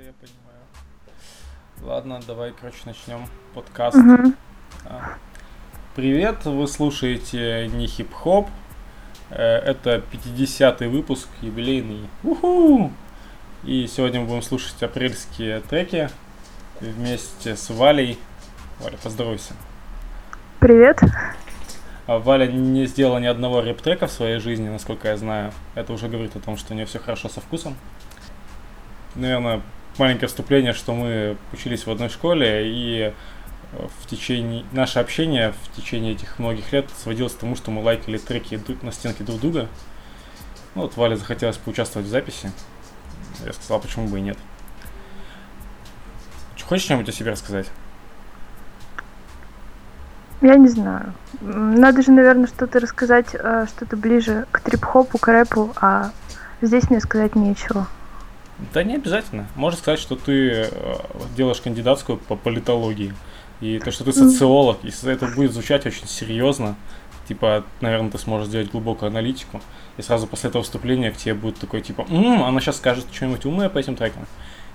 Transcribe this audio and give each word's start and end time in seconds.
это 0.00 0.06
я 0.06 0.12
понимаю. 0.12 0.62
Ладно, 1.82 2.20
давай, 2.26 2.52
короче, 2.52 2.78
начнем 2.86 3.26
подкаст. 3.54 3.96
Угу. 3.96 4.34
Привет, 5.94 6.44
вы 6.44 6.66
слушаете 6.68 7.68
не 7.68 7.86
хип-хоп. 7.86 8.48
Э, 9.30 9.56
это 9.58 10.02
50-й 10.12 10.86
выпуск, 10.88 11.28
юбилейный. 11.42 12.08
Уху! 12.22 12.92
И 13.64 13.86
сегодня 13.86 14.20
мы 14.20 14.26
будем 14.26 14.42
слушать 14.42 14.82
апрельские 14.82 15.60
треки 15.60 16.08
вместе 16.80 17.56
с 17.56 17.68
Валей. 17.70 18.18
Валя, 18.78 18.96
поздоровайся. 19.02 19.54
Привет. 20.60 21.00
А 22.06 22.18
Валя 22.18 22.46
не 22.46 22.86
сделала 22.86 23.18
ни 23.18 23.26
одного 23.26 23.60
рэп-трека 23.60 24.06
в 24.06 24.12
своей 24.12 24.38
жизни, 24.38 24.68
насколько 24.68 25.08
я 25.08 25.16
знаю. 25.16 25.52
Это 25.74 25.92
уже 25.92 26.08
говорит 26.08 26.36
о 26.36 26.40
том, 26.40 26.56
что 26.56 26.72
у 26.72 26.76
нее 26.76 26.86
все 26.86 26.98
хорошо 26.98 27.28
со 27.28 27.40
вкусом. 27.40 27.76
Наверное, 29.14 29.60
маленькое 29.98 30.28
вступление, 30.28 30.72
что 30.72 30.94
мы 30.94 31.36
учились 31.52 31.86
в 31.86 31.90
одной 31.90 32.08
школе, 32.08 32.62
и 32.66 33.12
э, 33.72 33.86
в 34.02 34.06
течение 34.06 34.64
наше 34.72 34.98
общение 34.98 35.52
в 35.52 35.76
течение 35.76 36.12
этих 36.12 36.38
многих 36.38 36.72
лет 36.72 36.88
сводилось 37.02 37.34
к 37.34 37.38
тому, 37.38 37.56
что 37.56 37.70
мы 37.70 37.82
лайкали 37.82 38.18
треки 38.18 38.60
на 38.82 38.92
стенке 38.92 39.24
друг 39.24 39.40
друга. 39.40 39.68
Ну, 40.74 40.82
вот 40.82 40.96
Валя 40.96 41.16
захотелось 41.16 41.56
поучаствовать 41.56 42.06
в 42.06 42.10
записи. 42.10 42.52
Я 43.44 43.52
сказал, 43.52 43.80
почему 43.80 44.06
бы 44.06 44.18
и 44.18 44.22
нет. 44.22 44.38
Хочешь 46.70 46.84
что-нибудь 46.84 47.08
о 47.08 47.12
себе 47.12 47.32
рассказать? 47.32 47.66
Я 50.40 50.54
не 50.54 50.68
знаю. 50.68 51.14
Надо 51.40 52.00
же, 52.00 52.12
наверное, 52.12 52.46
что-то 52.46 52.78
рассказать, 52.78 53.34
э, 53.34 53.66
что-то 53.66 53.96
ближе 53.96 54.46
к 54.52 54.60
трип-хопу, 54.60 55.18
к 55.18 55.26
рэпу, 55.26 55.72
а 55.74 56.12
здесь 56.62 56.88
мне 56.88 57.00
сказать 57.00 57.34
нечего. 57.34 57.88
Да 58.72 58.82
не 58.82 58.96
обязательно. 58.96 59.46
Можно 59.56 59.78
сказать, 59.78 60.00
что 60.00 60.16
ты 60.16 60.68
э, 60.70 60.96
делаешь 61.36 61.60
кандидатскую 61.60 62.18
по 62.18 62.36
политологии. 62.36 63.14
И 63.60 63.78
то, 63.78 63.90
что 63.90 64.04
ты 64.04 64.12
социолог, 64.12 64.78
и 64.84 64.90
это 65.06 65.26
будет 65.26 65.52
звучать 65.52 65.84
очень 65.84 66.06
серьезно. 66.06 66.76
Типа, 67.28 67.64
наверное, 67.80 68.10
ты 68.10 68.18
сможешь 68.18 68.48
сделать 68.48 68.70
глубокую 68.70 69.08
аналитику. 69.08 69.60
И 69.98 70.02
сразу 70.02 70.26
после 70.26 70.48
этого 70.48 70.64
вступления 70.64 71.10
к 71.10 71.16
тебе 71.16 71.34
будет 71.34 71.58
такой, 71.58 71.82
типа, 71.82 72.06
м-м, 72.08 72.42
она 72.42 72.60
сейчас 72.60 72.78
скажет 72.78 73.06
что-нибудь 73.12 73.44
умное 73.44 73.68
по 73.68 73.78
этим 73.78 73.96
трекам. 73.96 74.26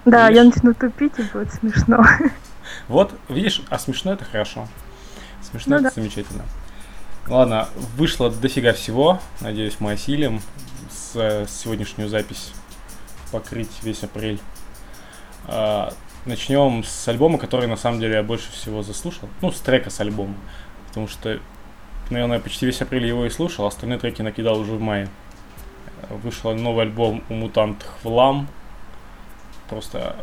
Да, 0.05 0.29
видишь? 0.29 0.43
я 0.43 0.43
начну 0.49 0.73
тупить, 0.75 1.13
и 1.17 1.23
будет 1.23 1.53
смешно. 1.53 2.05
Вот, 2.87 3.13
видишь, 3.29 3.61
а 3.69 3.77
смешно 3.77 4.13
это 4.13 4.25
хорошо. 4.25 4.67
Смешно, 5.41 5.75
ну, 5.75 5.85
это 5.85 5.95
да. 5.95 6.01
замечательно. 6.01 6.43
Ладно, 7.27 7.69
вышло 7.95 8.31
дофига 8.31 8.73
всего. 8.73 9.19
Надеюсь, 9.39 9.75
мы 9.79 9.93
осилим 9.93 10.41
с, 10.91 11.15
с 11.15 11.49
сегодняшнюю 11.49 12.09
запись 12.09 12.53
покрыть 13.35 13.83
весь 13.83 14.01
апрель. 14.01 14.39
А, 15.45 15.91
начнем 16.25 16.85
с 16.85 17.07
альбома, 17.09 17.37
который 17.37 17.67
на 17.67 17.75
самом 17.75 17.99
деле 17.99 18.15
я 18.15 18.23
больше 18.23 18.49
всего 18.51 18.81
заслушал. 18.81 19.27
Ну, 19.41 19.51
с 19.51 19.59
трека 19.59 19.89
с 19.89 19.99
альбома. 19.99 20.35
Потому 20.87 21.09
что, 21.09 21.39
наверное, 22.09 22.39
почти 22.39 22.65
весь 22.65 22.81
апрель 22.81 23.05
его 23.05 23.25
и 23.25 23.29
слушал, 23.29 23.65
а 23.65 23.67
остальные 23.67 23.99
треки 23.99 24.21
накидал 24.21 24.57
уже 24.57 24.71
в 24.71 24.79
мае. 24.79 25.09
Вышел 26.09 26.53
новый 26.55 26.85
альбом 26.85 27.23
у 27.29 27.33
Мутант 27.33 27.85
Хвлам. 28.01 28.47
Просто 29.69 30.15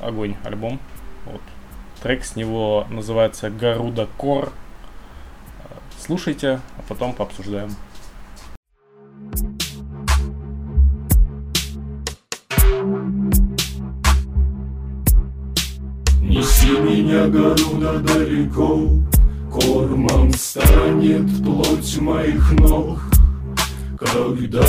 огонь 0.00 0.36
альбом. 0.44 0.78
Вот. 1.24 1.40
Трек 2.02 2.24
с 2.26 2.36
него 2.36 2.86
называется 2.90 3.48
Гаруда 3.48 4.06
Кор. 4.18 4.52
Слушайте, 5.98 6.60
а 6.76 6.82
потом 6.88 7.14
пообсуждаем. 7.14 7.74
Гаруда, 17.30 18.00
далеко, 18.00 18.88
Кормом 19.52 20.32
станет 20.32 21.44
плоть 21.44 21.98
моих 22.00 22.52
ног. 22.58 22.98
Когда 23.96 24.64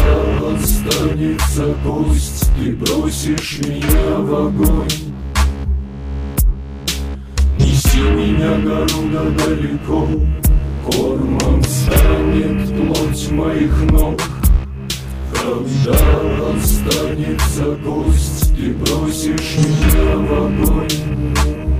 останется 0.53 1.73
кость, 1.83 2.51
ты 2.55 2.75
бросишь 2.75 3.61
меня 3.67 4.19
в 4.19 4.47
огонь. 4.47 4.87
Неси 7.57 8.01
меня, 8.01 8.55
Гаруда, 8.59 9.31
далеко, 9.43 10.07
Кормом 10.85 11.63
станет 11.63 12.69
плоть 12.77 13.31
моих 13.31 13.91
ног. 13.91 14.21
Когда 15.33 15.97
останется 16.53 17.75
кость, 17.83 18.55
ты 18.55 18.71
бросишь 18.75 19.57
меня 19.57 20.15
в 20.17 20.45
огонь 20.45 21.70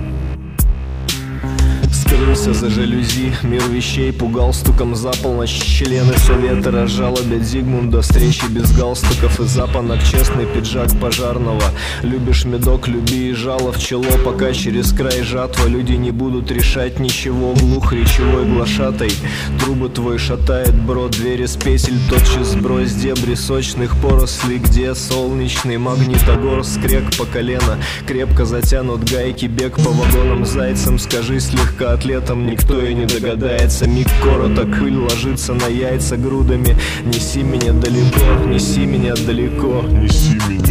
скрылся 2.12 2.52
за 2.52 2.70
жалюзи 2.70 3.32
Мир 3.42 3.62
вещей 3.70 4.12
пугал 4.12 4.52
стуком 4.52 4.94
за 4.94 5.10
полночь. 5.22 5.50
Члены 5.50 6.14
совета 6.18 6.70
разжалобят 6.70 7.42
Зигмунда 7.42 8.02
Встречи 8.02 8.46
без 8.46 8.76
галстуков 8.76 9.40
и 9.40 9.44
запонок. 9.44 10.02
Честный 10.02 10.46
пиджак 10.46 10.88
пожарного. 11.00 11.62
Любишь 12.02 12.44
медок, 12.44 12.88
люби 12.88 13.30
и 13.30 13.32
жало 13.32 13.72
в 13.72 13.78
чело. 13.78 14.04
Пока 14.24 14.52
через 14.52 14.92
край 14.92 15.22
жатва 15.22 15.66
Люди 15.66 15.92
не 15.92 16.10
будут 16.10 16.50
решать 16.50 16.98
ничего. 16.98 17.54
Глух 17.54 17.92
речевой 17.92 18.46
глашатай 18.46 19.12
Трубы 19.60 19.88
твой 19.88 20.18
шатает 20.18 20.74
брод 20.74 21.12
Двери 21.12 21.46
с 21.46 21.56
песель 21.56 21.98
тотчас 22.10 22.48
сбрось. 22.48 22.92
Дебри 22.92 23.34
сочных 23.34 23.96
порослей 24.00 24.58
Где 24.58 24.94
солнечный 24.94 25.78
магнитогор. 25.78 26.64
Скрек 26.64 27.16
по 27.16 27.24
колено. 27.24 27.78
Крепко 28.06 28.44
затянут 28.44 29.08
гайки 29.10 29.46
Бег 29.46 29.76
по 29.76 29.90
вагонам. 29.90 30.44
Зайцам 30.44 30.98
Скажи 30.98 31.40
слегка 31.40 31.96
летом 32.04 32.46
никто 32.46 32.80
и 32.80 32.94
не 32.94 33.06
догадается. 33.06 33.88
Миг 33.88 34.08
короток, 34.22 34.68
пыль 34.78 34.96
ложится 34.96 35.54
на 35.54 35.66
яйца 35.66 36.16
грудами. 36.16 36.76
Неси 37.04 37.42
меня 37.42 37.72
далеко, 37.72 38.48
неси 38.48 38.86
меня 38.86 39.14
далеко. 39.14 39.82
Неси 39.82 40.34
меня 40.48 40.62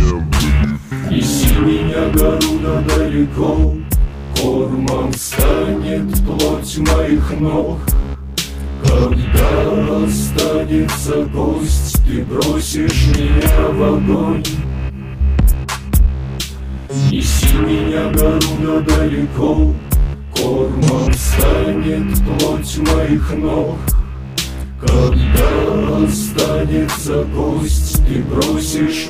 Неси 1.09 1.53
меня, 1.59 2.09
Гаруда, 2.13 2.83
далеко. 2.87 3.73
Кормом 4.41 5.13
станет 5.13 6.13
плоть 6.25 6.77
моих 6.77 7.39
ног. 7.39 7.79
Когда 8.83 10.03
останется 10.03 11.23
гость 11.25 12.01
Ты 12.05 12.23
бросишь 12.23 13.07
меня 13.15 13.67
в 13.69 13.83
огонь. 13.83 14.43
Неси 17.11 17.55
меня, 17.57 18.09
Гаруда, 18.11 18.81
далеко 18.81 19.73
Кормом 20.41 21.13
станет 21.13 22.17
плоть 22.25 22.77
моих 22.77 23.33
ног. 23.35 23.77
Когда 24.79 26.03
останется 26.03 27.23
кость, 27.35 28.01
ты 28.07 28.23
бросишь 28.23 29.09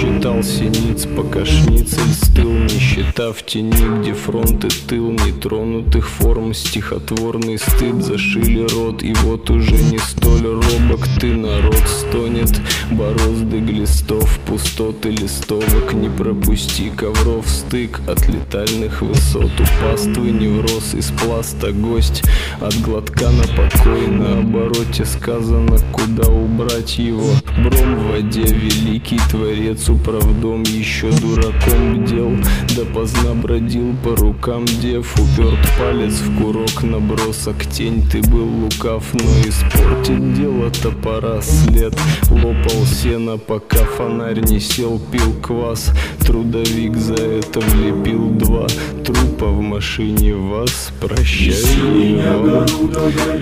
Считал 0.00 0.42
синиц, 0.42 1.06
пока 1.14 1.44
шницель 1.44 2.14
стыл 2.14 2.50
Нищета 2.50 3.34
в 3.34 3.44
тени, 3.44 4.00
где 4.00 4.14
фронт 4.14 4.64
и 4.64 4.68
тыл 4.68 5.10
Нетронутых 5.10 6.08
форм, 6.08 6.54
стихотворный 6.54 7.58
стыд 7.58 8.02
Зашили 8.02 8.66
рот, 8.72 9.02
и 9.02 9.12
вот 9.12 9.50
уже 9.50 9.74
не 9.74 9.98
столь 9.98 10.54
робок 10.54 11.06
Ты, 11.20 11.34
народ, 11.34 11.82
стонет, 11.86 12.58
борозды 12.90 13.58
глистов 13.58 14.38
Пустоты 14.46 15.10
листовок, 15.10 15.92
не 15.92 16.08
пропусти 16.08 16.88
ковров. 16.96 17.46
Стык 17.46 18.00
от 18.08 18.26
летальных 18.26 19.02
высот 19.02 19.50
У 19.60 19.84
паствы 19.84 20.30
невроз 20.30 20.94
из 20.94 21.10
пласта 21.10 21.72
гость. 21.72 22.22
От 22.58 22.74
глотка 22.80 23.28
на 23.28 23.42
покой, 23.42 24.06
на 24.06 24.38
обороте 24.38 25.04
сказано 25.04 25.76
Куда 25.92 26.30
убрать 26.30 26.96
его. 26.98 27.28
Бром 27.58 27.96
в 27.96 28.12
воде, 28.12 28.44
великий 28.44 29.18
творец 29.30 29.89
управдом 29.90 30.62
еще 30.62 31.10
дураком 31.10 32.02
бдел 32.02 32.32
Да 32.76 32.84
поздно 32.94 33.34
бродил 33.34 33.94
по 34.04 34.16
рукам 34.16 34.64
дев 34.64 35.14
Уперт 35.14 35.58
палец 35.78 36.14
в 36.20 36.40
курок 36.40 36.82
набросок 36.82 37.66
Тень 37.66 38.06
ты 38.10 38.22
был 38.30 38.46
лукав, 38.46 39.04
но 39.12 39.30
испортить 39.48 40.34
дело 40.34 40.70
топора 40.70 41.40
след. 41.42 41.94
Лопал 42.30 42.86
сено, 42.86 43.38
пока 43.38 43.84
фонарь 43.84 44.40
не 44.40 44.60
сел 44.60 45.00
Пил 45.10 45.34
квас, 45.42 45.90
трудовик 46.20 46.96
за 46.96 47.14
это 47.14 47.60
влепил 47.60 48.30
два 48.30 48.66
Трупа 49.04 49.46
в 49.46 49.60
машине. 49.60 50.34
Вас 50.34 50.92
Прощайте, 51.00 52.22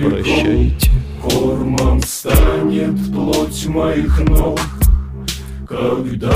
прощайте. 0.03 0.91
Кормом 1.21 2.01
станет 2.01 3.13
плоть 3.13 3.65
моих 3.67 4.19
ног 4.21 4.59
когда 5.69 6.31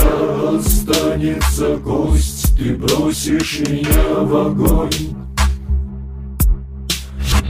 останется 0.56 1.78
гость, 1.78 2.56
ты 2.56 2.76
бросишь 2.76 3.62
меня 3.62 4.20
в 4.20 4.36
огонь. 4.36 4.92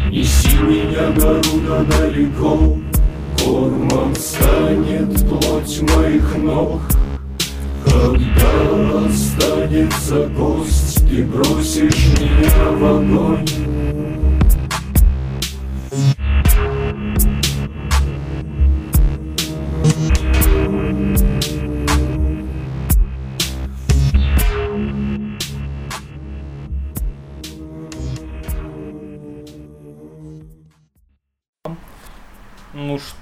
Неси 0.10 0.58
меня, 0.60 1.12
Гаруда, 1.12 1.84
далеко, 1.84 2.78
Кормом 3.44 4.16
станет 4.16 5.28
плоть 5.28 5.82
моих 5.82 6.38
ног. 6.38 6.82
Когда 7.84 9.06
останется 9.06 10.28
гость 10.28 11.06
Ты 11.10 11.24
бросишь 11.26 12.08
меня 12.18 12.72
в 12.72 12.86
огонь 12.86 13.83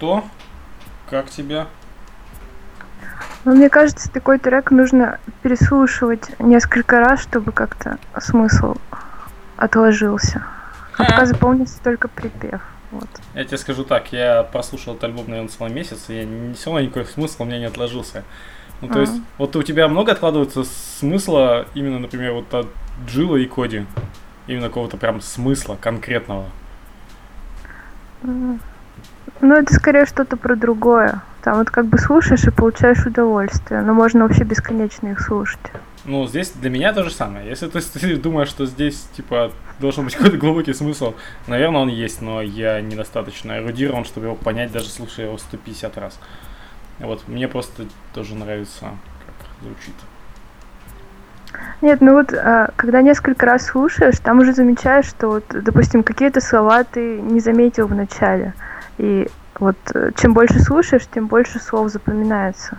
что, 0.02 0.24
как 1.12 1.30
тебе? 1.30 1.68
Ну, 3.46 3.54
мне 3.54 3.70
кажется, 3.70 4.12
такой 4.12 4.40
трек 4.40 4.72
нужно 4.72 5.20
переслушивать 5.44 6.40
несколько 6.40 7.00
раз, 7.00 7.22
чтобы 7.22 7.52
как-то 7.52 8.00
смысл 8.20 8.78
отложился. 9.58 10.44
А 10.98 11.06
пока 11.06 11.28
запомнится 11.28 11.80
только 11.84 12.08
припев. 12.08 12.62
Вот. 12.90 13.08
Я 13.36 13.44
тебе 13.44 13.60
скажу 13.60 13.84
так, 13.84 14.12
я 14.12 14.42
прослушал 14.42 14.94
этот 14.94 15.04
альбом, 15.04 15.26
наверное, 15.28 15.50
целый 15.50 15.72
месяц, 15.72 16.06
и 16.08 16.16
я 16.16 16.26
не 16.26 16.56
все 16.56 16.72
равно 16.72 16.80
никакой 16.82 17.06
смысл 17.06 17.44
у 17.44 17.46
меня 17.46 17.60
не 17.60 17.66
отложился. 17.66 18.24
Ну, 18.82 18.88
то 18.88 18.98
А. 18.98 19.02
есть, 19.02 19.14
вот 19.38 19.56
у 19.56 19.62
тебя 19.62 19.88
много 19.88 20.14
откладывается 20.14 20.64
смысла 20.64 21.68
именно, 21.76 22.00
например, 22.00 22.34
вот 22.34 22.52
от 22.56 22.68
Джилла 23.06 23.36
и 23.36 23.46
Коди? 23.46 23.86
Именно 24.48 24.70
какого-то 24.70 24.98
прям 24.98 25.22
смысла 25.22 25.78
конкретного. 25.80 26.46
Ну, 29.42 29.56
это 29.56 29.74
скорее 29.74 30.06
что-то 30.06 30.38
про 30.38 30.56
другое. 30.56 31.22
Там 31.42 31.58
вот 31.58 31.72
как 31.72 31.88
бы 31.88 31.98
слушаешь 31.98 32.44
и 32.44 32.52
получаешь 32.52 33.06
удовольствие, 33.06 33.82
но 33.82 33.94
можно 33.94 34.22
вообще 34.22 34.44
бесконечно 34.44 35.08
их 35.08 35.20
слушать. 35.20 35.60
Ну, 36.06 36.28
здесь 36.28 36.52
для 36.52 36.70
меня 36.70 36.94
то 36.94 37.04
же 37.04 37.12
самое. 37.12 37.48
Если 37.48 37.68
то 37.68 37.78
есть, 37.78 37.94
ты 37.94 38.18
думаешь, 38.18 38.50
что 38.50 38.66
здесь, 38.68 39.08
типа, 39.16 39.52
должен 39.80 40.06
быть 40.06 40.16
какой-то 40.18 40.38
глубокий 40.38 40.74
смысл, 40.74 41.16
наверное, 41.48 41.82
он 41.82 41.90
есть, 41.90 42.22
но 42.22 42.42
я 42.42 42.82
недостаточно 42.82 43.58
эрудирован, 43.58 44.06
чтобы 44.06 44.28
его 44.28 44.36
понять, 44.36 44.72
даже 44.72 44.90
слушая 44.90 45.28
его 45.28 45.38
150 45.38 45.98
раз. 45.98 46.20
Вот, 47.00 47.28
мне 47.28 47.48
просто 47.48 47.86
тоже 48.14 48.36
нравится, 48.36 48.82
как 48.82 49.64
звучит. 49.64 49.96
Нет, 51.82 52.00
ну 52.00 52.14
вот, 52.14 52.32
а, 52.34 52.70
когда 52.76 53.02
несколько 53.02 53.46
раз 53.48 53.66
слушаешь, 53.66 54.20
там 54.20 54.40
уже 54.40 54.54
замечаешь, 54.54 55.06
что 55.06 55.30
вот, 55.30 55.46
допустим, 55.50 56.04
какие-то 56.04 56.42
слова 56.42 56.84
ты 56.84 57.20
не 57.20 57.40
заметил 57.40 57.88
в 57.88 57.96
начале. 57.96 58.54
И 59.02 59.28
вот 59.60 59.78
э, 59.96 60.12
чем 60.16 60.36
больше 60.36 60.60
слушаешь, 60.60 61.08
тем 61.12 61.26
больше 61.26 61.60
слов 61.60 61.92
запоминается. 61.92 62.78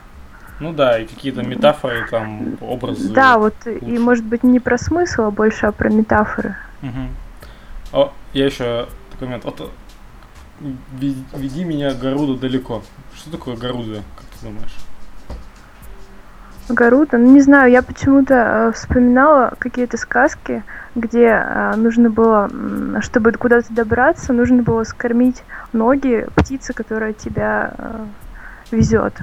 Ну 0.61 0.73
да, 0.73 1.01
и 1.01 1.07
какие-то 1.07 1.43
метафоры, 1.43 2.07
там, 2.09 2.57
образы. 2.61 3.13
Да, 3.13 3.39
вот 3.39 3.55
и 3.67 3.71
лучше. 3.71 3.99
может 3.99 4.25
быть 4.25 4.45
не 4.45 4.61
про 4.61 4.79
смысл, 4.79 5.23
а 5.23 5.31
больше 5.33 5.67
а 5.67 5.73
про 5.73 5.91
метафоры. 5.91 6.55
Мгм. 6.81 7.09
О, 7.93 8.13
я 8.33 8.47
еще 8.47 8.87
такой 9.11 9.27
момент. 9.27 9.45
Вот, 9.45 9.73
э, 10.61 11.13
веди 11.35 11.65
меня 11.65 11.93
Гаруду 11.93 12.37
далеко. 12.37 12.85
Что 13.17 13.33
такое 13.33 13.57
Гаруда, 13.57 14.03
как 14.15 14.27
ты 14.27 14.47
думаешь? 14.47 14.77
Гарута, 16.69 17.19
ну 17.19 17.33
не 17.33 17.41
знаю, 17.41 17.71
я 17.71 17.83
почему-то 17.83 18.35
э, 18.35 18.73
вспоминала 18.73 19.53
какие-то 19.59 19.97
сказки, 19.97 20.63
где 20.95 21.27
э, 21.27 21.75
нужно 21.77 22.09
было, 22.09 22.49
чтобы 23.01 23.33
куда-то 23.33 23.73
добраться, 23.73 24.33
нужно 24.33 24.63
было 24.63 24.85
скормить 24.85 25.43
ноги 25.73 26.27
птицы, 26.37 26.73
которая 26.73 27.13
тебя 27.13 27.75
э, 27.77 28.05
везет. 28.71 29.15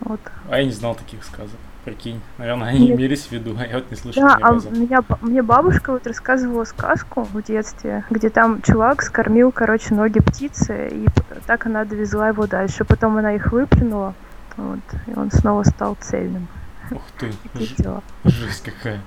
Вот. 0.00 0.20
А 0.48 0.58
я 0.58 0.64
не 0.64 0.72
знал 0.72 0.94
таких 0.94 1.24
сказок. 1.24 1.58
Прикинь. 1.84 2.20
Наверное, 2.38 2.68
они 2.68 2.88
Нет. 2.88 2.98
имелись 2.98 3.26
в 3.26 3.32
виду, 3.32 3.56
а 3.58 3.66
я 3.66 3.78
вот 3.78 3.90
не 3.90 3.96
слышал 3.96 4.22
Да, 4.22 4.38
а 4.40 4.52
меня, 4.52 5.02
мне 5.20 5.42
бабушка 5.42 5.90
вот 5.90 6.06
рассказывала 6.06 6.62
сказку 6.62 7.24
в 7.24 7.42
детстве, 7.42 8.04
где 8.08 8.30
там 8.30 8.62
чувак 8.62 9.02
скормил, 9.02 9.50
короче, 9.50 9.92
ноги 9.92 10.20
птицы, 10.20 10.88
и 10.92 11.06
так 11.46 11.66
она 11.66 11.84
довезла 11.84 12.28
его 12.28 12.46
дальше. 12.46 12.84
Потом 12.84 13.16
она 13.16 13.34
их 13.34 13.50
выплюнула, 13.50 14.14
вот, 14.56 14.78
и 15.08 15.18
он 15.18 15.32
снова 15.32 15.64
стал 15.64 15.96
цельным. 16.00 16.46
Ух 16.94 17.02
ты, 17.18 17.32
жесть 18.24 18.62
какая. 18.62 19.00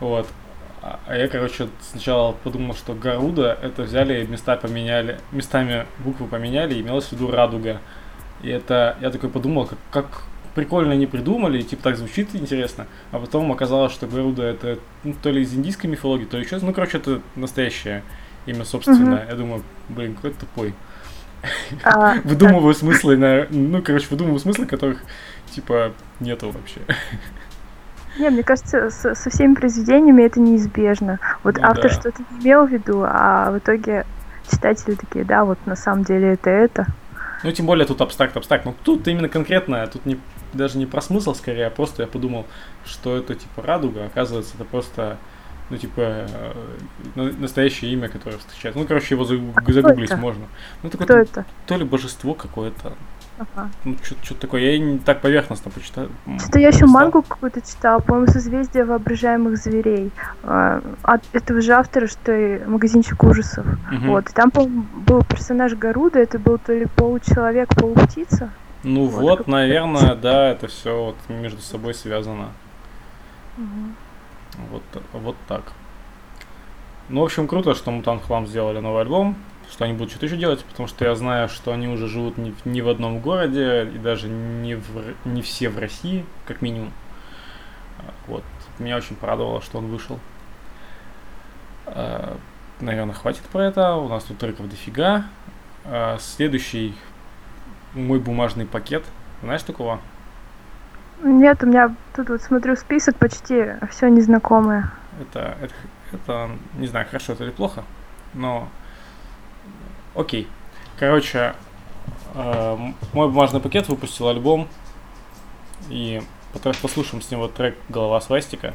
Вот. 0.00 0.26
А 0.82 1.00
а 1.06 1.16
я, 1.16 1.28
короче, 1.28 1.68
сначала 1.80 2.32
подумал, 2.32 2.74
что 2.74 2.94
Гаруда 2.94 3.58
это 3.62 3.84
взяли, 3.84 4.26
места 4.26 4.56
поменяли, 4.56 5.18
местами 5.32 5.86
буквы 6.00 6.26
поменяли, 6.26 6.74
и 6.74 6.82
имелось 6.82 7.06
в 7.06 7.12
виду 7.12 7.30
радуга. 7.30 7.80
И 8.42 8.50
это, 8.50 8.96
я 9.00 9.10
такой 9.10 9.30
подумал, 9.30 9.66
как, 9.66 9.78
как 9.90 10.22
прикольно 10.54 10.92
они 10.92 11.06
придумали, 11.06 11.58
и 11.60 11.62
типа 11.62 11.84
так 11.84 11.96
звучит 11.96 12.34
интересно. 12.34 12.86
А 13.12 13.18
потом 13.18 13.50
оказалось, 13.50 13.92
что 13.92 14.06
Гаруда 14.06 14.42
это 14.42 14.78
ну, 15.04 15.14
то 15.22 15.30
ли 15.30 15.42
из 15.42 15.54
индийской 15.54 15.88
мифологии, 15.88 16.26
то 16.26 16.36
ли 16.36 16.44
еще, 16.44 16.58
ну, 16.58 16.74
короче, 16.74 16.98
это 16.98 17.22
настоящее 17.34 18.02
имя 18.46 18.64
собственное. 18.64 19.26
Я 19.26 19.34
думаю, 19.36 19.62
блин, 19.88 20.14
какой 20.14 20.32
тупой. 20.32 20.74
А, 21.82 22.16
Выдумываю 22.24 22.74
смыслы, 22.74 23.16
на, 23.16 23.46
ну, 23.50 23.82
короче, 23.82 24.06
выдумываю 24.10 24.38
смыслы, 24.38 24.66
которых, 24.66 25.02
типа, 25.50 25.92
нету 26.20 26.50
вообще. 26.50 26.80
Не, 28.18 28.30
мне 28.30 28.42
кажется, 28.44 28.90
со, 28.90 29.14
со 29.16 29.30
всеми 29.30 29.54
произведениями 29.54 30.22
это 30.22 30.38
неизбежно. 30.40 31.18
Вот 31.42 31.56
Ну 31.56 31.64
автор 31.66 31.90
да. 31.90 32.00
что-то 32.00 32.22
не 32.30 32.44
имел 32.44 32.64
в 32.66 32.70
виду, 32.70 33.02
а 33.04 33.50
в 33.50 33.58
итоге 33.58 34.06
читатели 34.50 34.94
такие, 34.94 35.24
да, 35.24 35.44
вот 35.44 35.58
на 35.66 35.74
самом 35.74 36.04
деле 36.04 36.34
это 36.34 36.48
это. 36.50 36.86
Ну, 37.42 37.50
тем 37.50 37.66
более 37.66 37.86
тут 37.86 38.00
абстракт, 38.00 38.36
абстракт. 38.36 38.64
Ну, 38.66 38.74
тут 38.84 39.06
именно 39.08 39.28
конкретно, 39.28 39.84
тут 39.88 40.06
не, 40.06 40.18
даже 40.52 40.78
не 40.78 40.86
про 40.86 41.00
смысл, 41.00 41.34
скорее, 41.34 41.66
а 41.66 41.70
просто 41.70 42.02
я 42.02 42.08
подумал, 42.08 42.46
что 42.86 43.16
это, 43.16 43.34
типа, 43.34 43.62
радуга, 43.62 44.04
а 44.04 44.06
оказывается, 44.06 44.54
это 44.54 44.64
просто, 44.64 45.18
ну, 45.68 45.76
типа, 45.76 46.00
э, 46.00 46.52
на- 47.16 47.32
настоящее 47.32 47.92
имя, 47.92 48.08
которое 48.08 48.38
встречается. 48.38 48.78
Ну, 48.80 48.86
короче, 48.86 49.14
его 49.16 49.24
загу- 49.24 49.52
загуглить 49.72 50.10
это? 50.10 50.20
можно. 50.20 50.44
Ну, 50.84 50.88
такое, 50.90 51.06
Кто 51.06 51.18
это? 51.18 51.44
то 51.66 51.76
ли 51.76 51.84
божество 51.84 52.32
какое-то, 52.34 52.92
Ага. 53.38 53.68
ну, 53.84 53.96
что-то 54.02 54.34
такое. 54.42 54.60
Я 54.62 54.76
и 54.76 54.78
не 54.78 54.98
так 54.98 55.20
поверхностно 55.20 55.70
почитал. 55.70 56.06
м, 56.26 56.38
Что-то 56.38 56.60
я 56.60 56.68
еще 56.68 56.86
мангу 56.86 57.22
какую-то 57.22 57.60
читала, 57.60 57.98
по-моему, 57.98 58.28
«Созвездие 58.32 58.84
воображаемых 58.84 59.56
зверей». 59.56 60.12
А, 60.44 60.80
От 61.02 61.22
этого 61.32 61.60
же 61.60 61.72
автора, 61.72 62.06
что 62.06 62.32
и 62.32 62.64
«Магазинчик 62.64 63.22
ужасов». 63.24 63.66
Мгм. 63.90 64.08
Вот, 64.08 64.30
и 64.30 64.32
там, 64.32 64.50
по-моему, 64.52 64.84
был 65.06 65.24
персонаж 65.24 65.74
Гаруда, 65.74 66.20
это 66.20 66.38
был 66.38 66.58
то 66.58 66.72
ли 66.72 66.86
получеловек, 66.86 67.74
полуптица. 67.74 68.50
Ну, 68.84 69.06
Вот, 69.06 69.20
вот, 69.22 69.38
как- 69.38 69.46
наверное, 69.48 70.14
да, 70.14 70.50
это 70.50 70.68
все 70.68 71.04
вот 71.06 71.16
между 71.28 71.60
собой 71.60 71.94
связано. 71.94 72.50
Вот, 74.70 74.82
вот 75.12 75.36
так. 75.48 75.62
Ну, 77.08 77.20
в 77.20 77.24
общем, 77.24 77.48
круто, 77.48 77.74
что 77.74 77.90
Мутант 77.90 78.22
Хлам 78.24 78.46
сделали 78.46 78.78
новый 78.80 79.02
альбом, 79.02 79.36
что 79.74 79.84
они 79.84 79.92
будут 79.92 80.10
что-то 80.10 80.26
еще 80.26 80.36
делать, 80.36 80.64
потому 80.64 80.86
что 80.88 81.04
я 81.04 81.14
знаю, 81.16 81.48
что 81.48 81.72
они 81.72 81.88
уже 81.88 82.06
живут 82.06 82.38
не, 82.38 82.52
в- 82.52 82.64
не 82.64 82.80
в 82.80 82.88
одном 82.88 83.18
городе, 83.18 83.84
и 83.92 83.98
даже 83.98 84.28
не, 84.28 84.76
в, 84.76 84.86
не 85.24 85.42
все 85.42 85.68
в 85.68 85.78
России, 85.78 86.24
как 86.46 86.62
минимум. 86.62 86.92
А, 87.98 88.12
Вот. 88.28 88.44
Меня 88.78 88.96
очень 88.96 89.16
порадовало, 89.16 89.60
что 89.60 89.78
он 89.78 89.86
вышел. 89.88 90.18
Наверное, 92.80 93.14
хватит 93.14 93.42
про 93.42 93.64
это. 93.66 93.94
У 93.94 94.08
нас 94.08 94.24
тут 94.24 94.38
треков 94.38 94.68
дофига. 94.68 95.24
А, 95.84 96.18
Следующий 96.18 96.94
мой 97.94 98.18
бумажный 98.18 98.66
пакет. 98.66 99.04
Знаешь 99.42 99.62
такого? 99.62 100.00
Нет, 101.22 101.62
у 101.62 101.66
меня 101.66 101.94
тут 102.14 102.28
вот 102.28 102.42
смотрю 102.42 102.76
список, 102.76 103.16
почти 103.16 103.74
все 103.90 104.08
незнакомое. 104.08 104.90
Это, 105.20 105.56
это, 105.60 105.74
это, 106.12 106.50
не 106.76 106.86
знаю, 106.88 107.06
хорошо 107.06 107.32
это 107.34 107.44
или 107.44 107.50
плохо, 107.52 107.84
но 108.34 108.68
окей. 110.14 110.46
Короче, 110.98 111.54
э, 112.34 112.92
мой 113.12 113.28
бумажный 113.28 113.60
пакет 113.60 113.88
выпустил 113.88 114.28
альбом, 114.28 114.68
и 115.88 116.22
послушаем 116.80 117.22
с 117.22 117.30
него 117.30 117.48
трек 117.48 117.76
«Голова 117.88 118.20
свастика», 118.20 118.74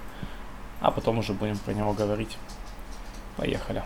а 0.82 0.92
потом 0.92 1.20
уже 1.20 1.34
будем 1.34 1.58
про 1.58 1.74
него 1.74 1.94
говорить. 1.94 2.38
Поехали. 3.38 3.84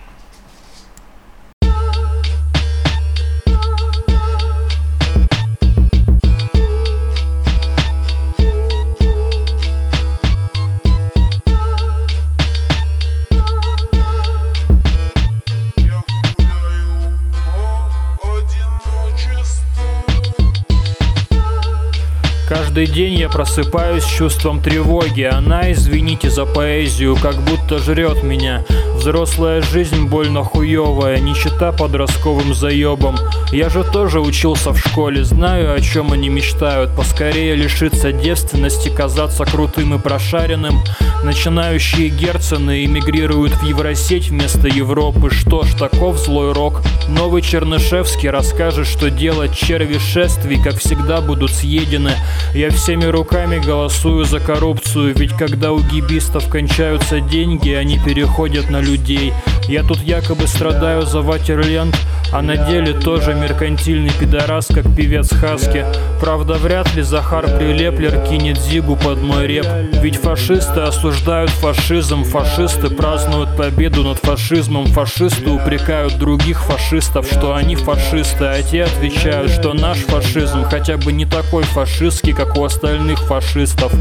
Каждый 22.83 22.95
день 22.95 23.19
я 23.19 23.29
просыпаюсь 23.29 24.03
с 24.03 24.07
чувством 24.07 24.61
тревоги. 24.61 25.21
Она, 25.21 25.71
извините 25.71 26.29
за 26.29 26.45
поэзию, 26.45 27.15
как 27.15 27.37
будто 27.43 27.79
жрет 27.79 28.23
меня. 28.23 28.65
Взрослая 28.95 29.61
жизнь 29.61 30.07
больно 30.07 30.43
хуевая, 30.43 31.19
нищета 31.19 31.71
подростковым 31.71 32.53
заебом 32.53 33.17
Я 33.51 33.69
же 33.69 33.83
тоже 33.83 34.19
учился 34.19 34.71
в 34.71 34.79
школе, 34.79 35.23
знаю, 35.23 35.73
о 35.73 35.79
чем 35.79 36.11
они 36.11 36.27
мечтают. 36.27 36.93
Поскорее 36.95 37.55
лишиться 37.55 38.11
девственности, 38.11 38.89
казаться 38.89 39.45
крутым 39.45 39.95
и 39.95 39.99
прошаренным. 39.99 40.83
Начинающие 41.23 42.09
герцены 42.09 42.83
эмигрируют 42.83 43.53
в 43.53 43.63
Евросеть 43.63 44.29
вместо 44.29 44.67
Европы. 44.67 45.29
Что 45.31 45.63
ж, 45.63 45.73
таков 45.73 46.17
злой 46.17 46.51
рок. 46.51 46.81
Новый 47.07 47.41
Чернышевский 47.41 48.29
расскажет, 48.29 48.87
что 48.87 49.09
делать 49.09 49.55
черви 49.55 49.99
шествий, 49.99 50.61
как 50.61 50.79
всегда, 50.79 51.21
будут 51.21 51.51
съедены. 51.51 52.11
Я 52.53 52.72
всеми 52.73 53.05
руками 53.05 53.59
голосую 53.59 54.25
за 54.25 54.39
коррупцию. 54.39 55.13
Ведь 55.15 55.33
когда 55.33 55.71
у 55.71 55.79
гибистов 55.79 56.49
кончаются 56.49 57.19
деньги, 57.19 57.71
они 57.71 57.99
переходят 57.99 58.69
на 58.69 58.81
людей. 58.81 59.33
Я 59.67 59.83
тут 59.83 59.99
якобы 59.99 60.47
страдаю 60.47 61.03
за 61.03 61.21
Ватерленд 61.21 61.95
а 62.33 62.41
на 62.41 62.57
деле 62.57 62.93
тоже 62.93 63.35
меркантильный 63.35 64.09
пидорас, 64.11 64.65
как 64.65 64.85
певец 64.95 65.29
Хаски. 65.31 65.85
Правда, 66.19 66.55
вряд 66.55 66.95
ли 66.95 67.03
Захар 67.03 67.45
Прилеплер 67.45 68.25
кинет 68.27 68.57
Зигу 68.57 68.95
под 68.95 69.21
мой 69.21 69.45
реп. 69.45 69.67
Ведь 70.01 70.15
фашисты 70.15 70.79
осуждают 70.79 71.51
фашизм 71.51 72.23
Фашисты 72.23 72.89
празднуют 72.89 73.55
победу 73.55 74.01
над 74.01 74.17
фашизмом. 74.17 74.87
Фашисты 74.87 75.51
упрекают 75.51 76.17
других 76.17 76.63
фашистов, 76.63 77.27
что 77.27 77.53
они 77.53 77.75
фашисты. 77.75 78.45
А 78.45 78.63
те 78.63 78.85
отвечают, 78.85 79.51
что 79.51 79.73
наш 79.73 79.99
фашизм 79.99 80.63
хотя 80.63 80.97
бы 80.97 81.11
не 81.13 81.25
такой 81.25 81.61
фашистский, 81.63 82.33
как 82.33 82.57
у 82.57 82.62
остальных 82.63 83.19
фашистов 83.19 83.93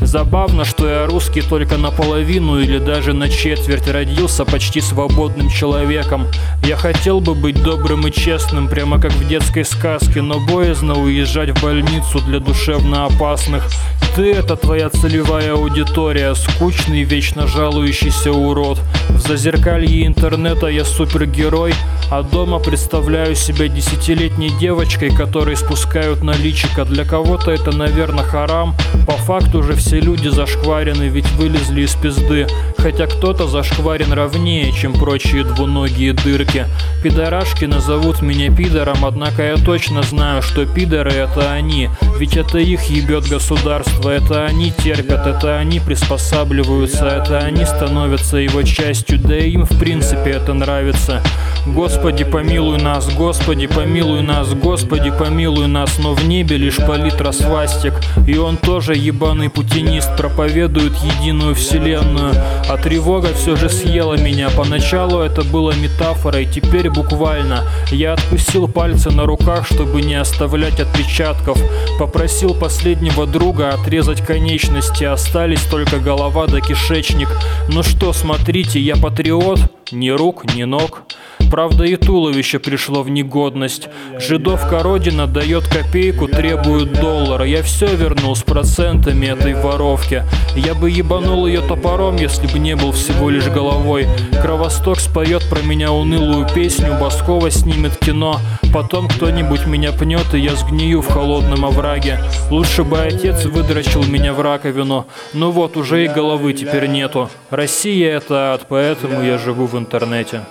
Забавно, 0.00 0.64
что 0.64 0.88
я 0.88 1.06
русский 1.06 1.42
только 1.42 1.76
наполовину 1.76 2.58
или 2.58 2.78
даже 2.78 3.12
на 3.12 3.28
четверть 3.28 3.86
родился 3.86 4.46
почти 4.46 4.80
свободным 4.80 5.50
человеком. 5.50 6.26
Я 6.64 6.76
хотел 6.76 7.20
бы 7.20 7.34
быть 7.34 7.62
добрым 7.62 8.06
и 8.06 8.10
честным, 8.10 8.68
прямо 8.68 8.98
как 9.00 9.12
в 9.12 9.28
детской 9.28 9.64
сказке, 9.64 10.22
но 10.22 10.40
боязно 10.40 10.94
уезжать 10.94 11.50
в 11.50 11.62
больницу 11.62 12.20
для 12.20 12.40
душевно 12.40 13.04
опасных. 13.04 13.68
Ты— 14.16 14.32
это 14.34 14.56
твоя 14.56 14.88
целевая 14.88 15.52
аудитория, 15.52 16.34
скучный, 16.34 17.04
вечно 17.04 17.46
жалующийся 17.46 18.32
урод. 18.32 18.80
В 19.10 19.20
зазеркалье 19.20 20.06
интернета 20.06 20.66
я 20.66 20.84
супергерой, 20.84 21.74
а 22.10 22.22
дома 22.22 22.58
представляю 22.58 23.36
себя 23.36 23.68
десятилетней 23.68 24.50
девочкой, 24.58 25.10
которой 25.10 25.56
спускают 25.56 26.24
на 26.24 26.32
личико. 26.32 26.84
Для 26.84 27.04
кого-то 27.04 27.52
это, 27.52 27.70
наверное, 27.70 27.99
харам. 28.06 28.74
По 29.06 29.12
факту 29.12 29.62
же 29.62 29.74
все 29.74 30.00
люди 30.00 30.28
зашкварены, 30.28 31.04
ведь 31.04 31.30
вылезли 31.32 31.82
из 31.82 31.94
пизды. 31.94 32.46
Хотя 32.78 33.06
кто-то 33.06 33.46
зашкварен 33.46 34.12
ровнее, 34.12 34.72
чем 34.72 34.92
прочие 34.92 35.44
двуногие 35.44 36.12
дырки. 36.12 36.66
Пидорашки 37.02 37.66
назовут 37.66 38.22
меня 38.22 38.54
пидором, 38.54 39.04
однако 39.04 39.42
я 39.42 39.56
точно 39.56 40.02
знаю, 40.02 40.42
что 40.42 40.64
пидоры 40.66 41.12
это 41.12 41.52
они. 41.52 41.90
Ведь 42.18 42.36
это 42.36 42.58
их 42.58 42.84
ебет 42.84 43.28
государство, 43.28 44.10
это 44.10 44.46
они 44.46 44.72
терпят, 44.72 45.26
это 45.26 45.58
они 45.58 45.80
приспосабливаются, 45.80 47.06
это 47.06 47.38
они 47.38 47.64
становятся 47.64 48.38
его 48.38 48.62
частью, 48.62 49.18
да 49.18 49.36
и 49.36 49.50
им 49.50 49.64
в 49.64 49.78
принципе 49.78 50.30
это 50.30 50.54
нравится. 50.54 51.22
Господи, 51.66 52.24
помилуй 52.24 52.80
нас, 52.80 53.08
Господи, 53.14 53.66
помилуй 53.66 54.22
нас, 54.22 54.52
Господи, 54.54 55.10
помилуй 55.10 55.66
нас, 55.66 55.98
но 55.98 56.14
в 56.14 56.26
небе 56.26 56.56
лишь 56.56 56.76
палитра 56.76 57.32
свастик, 57.80 57.94
и 58.26 58.36
он 58.36 58.56
тоже 58.56 58.94
ебаный 58.94 59.48
путинист, 59.48 60.16
проповедует 60.16 60.92
единую 60.96 61.54
вселенную, 61.54 62.34
а 62.68 62.76
тревога 62.76 63.32
все 63.34 63.56
же 63.56 63.68
съела 63.68 64.14
меня, 64.14 64.50
поначалу 64.50 65.20
это 65.20 65.42
было 65.42 65.72
метафорой, 65.72 66.46
теперь 66.46 66.90
буквально, 66.90 67.64
я 67.90 68.14
откусил 68.14 68.68
пальцы 68.68 69.10
на 69.10 69.24
руках, 69.24 69.66
чтобы 69.66 70.02
не 70.02 70.14
оставлять 70.14 70.80
отпечатков, 70.80 71.58
попросил 71.98 72.54
последнего 72.54 73.26
друга 73.26 73.70
отрезать 73.70 74.24
конечности, 74.24 75.04
остались 75.04 75.62
только 75.62 75.98
голова 75.98 76.46
да 76.46 76.60
кишечник, 76.60 77.28
ну 77.68 77.82
что, 77.82 78.12
смотрите, 78.12 78.80
я 78.80 78.96
патриот, 78.96 79.60
ни 79.92 80.10
рук, 80.10 80.44
ни 80.54 80.64
ног. 80.64 81.02
Правда 81.50 81.84
и 81.84 81.96
туловище 81.96 82.60
пришло 82.60 83.02
в 83.02 83.10
негодность. 83.10 83.88
Жидовка 84.20 84.84
Родина 84.84 85.26
дает 85.26 85.66
копейку, 85.66 86.28
требует 86.28 86.92
доллара. 86.92 87.44
Я 87.44 87.62
все 87.70 87.86
вернул 87.94 88.34
с 88.34 88.42
процентами 88.42 89.26
этой 89.26 89.54
воровки. 89.54 90.24
Я 90.56 90.74
бы 90.74 90.90
ебанул 90.90 91.46
ее 91.46 91.60
топором, 91.60 92.16
если 92.16 92.46
бы 92.48 92.58
не 92.58 92.74
был 92.74 92.90
всего 92.92 93.30
лишь 93.30 93.46
головой. 93.46 94.08
Кровосток 94.42 94.98
споет 94.98 95.48
про 95.48 95.60
меня 95.60 95.92
унылую 95.92 96.48
песню, 96.52 96.98
Баскова 97.00 97.50
снимет 97.50 97.96
кино. 97.96 98.40
Потом 98.74 99.08
кто-нибудь 99.08 99.66
меня 99.66 99.92
пнет, 99.92 100.34
и 100.34 100.40
я 100.40 100.56
сгнию 100.56 101.00
в 101.00 101.08
холодном 101.08 101.64
овраге. 101.64 102.18
Лучше 102.50 102.82
бы 102.82 102.98
отец 102.98 103.44
выдрочил 103.44 104.04
меня 104.04 104.32
в 104.32 104.40
раковину. 104.40 105.06
Ну 105.32 105.50
вот, 105.50 105.76
уже 105.76 106.04
и 106.04 106.08
головы 106.08 106.52
теперь 106.52 106.88
нету. 106.88 107.30
Россия 107.50 108.16
это 108.16 108.52
ад, 108.52 108.66
поэтому 108.68 109.22
я 109.22 109.38
живу 109.38 109.66
в 109.66 109.78
интернете. 109.78 110.42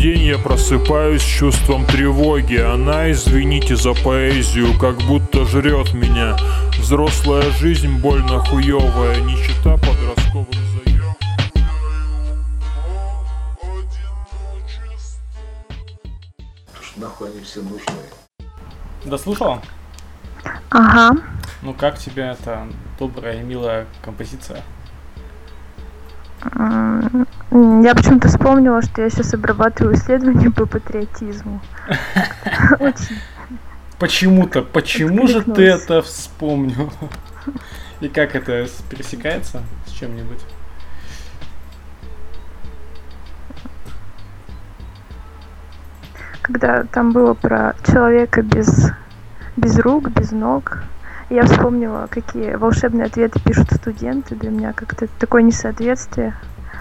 день 0.00 0.22
я 0.22 0.38
просыпаюсь 0.38 1.20
с 1.20 1.24
чувством 1.24 1.84
тревоги 1.84 2.56
Она, 2.56 3.10
извините 3.10 3.76
за 3.76 3.92
поэзию, 3.92 4.78
как 4.78 4.96
будто 5.02 5.44
жрет 5.44 5.92
меня 5.92 6.38
Взрослая 6.78 7.50
жизнь 7.50 7.98
больно 7.98 8.38
хуевая, 8.38 9.20
нищета 9.20 9.76
подростковым 9.76 10.46
заем 10.52 11.14
Нахуй 16.96 17.30
они 17.30 17.40
все 17.42 17.60
нужны. 17.62 18.50
Дослушала? 19.04 19.62
Ага. 20.70 21.20
Ну 21.62 21.74
как 21.74 21.98
тебе 21.98 22.24
эта 22.24 22.66
добрая 22.98 23.40
и 23.40 23.42
милая 23.42 23.86
композиция? 24.02 24.62
Я 26.42 27.94
почему-то 27.94 28.28
вспомнила, 28.28 28.80
что 28.82 29.02
я 29.02 29.10
сейчас 29.10 29.34
обрабатываю 29.34 29.94
исследования 29.94 30.50
по 30.50 30.66
патриотизму. 30.66 31.60
Почему-то, 33.98 34.62
почему 34.62 35.26
же 35.26 35.42
ты 35.42 35.66
это 35.66 36.00
вспомнил? 36.00 36.90
И 38.00 38.08
как 38.08 38.34
это 38.34 38.66
пересекается 38.88 39.62
с 39.86 39.90
чем-нибудь? 39.90 40.40
Когда 46.40 46.84
там 46.84 47.12
было 47.12 47.34
про 47.34 47.74
человека 47.86 48.40
без, 48.40 48.90
без 49.58 49.78
рук, 49.78 50.08
без 50.08 50.32
ног, 50.32 50.84
я 51.30 51.44
вспомнила, 51.44 52.08
какие 52.10 52.54
волшебные 52.56 53.06
ответы 53.06 53.40
пишут 53.40 53.72
студенты. 53.72 54.34
Для 54.34 54.50
меня 54.50 54.72
как-то 54.72 55.06
такое 55.18 55.42
несоответствие 55.42 56.34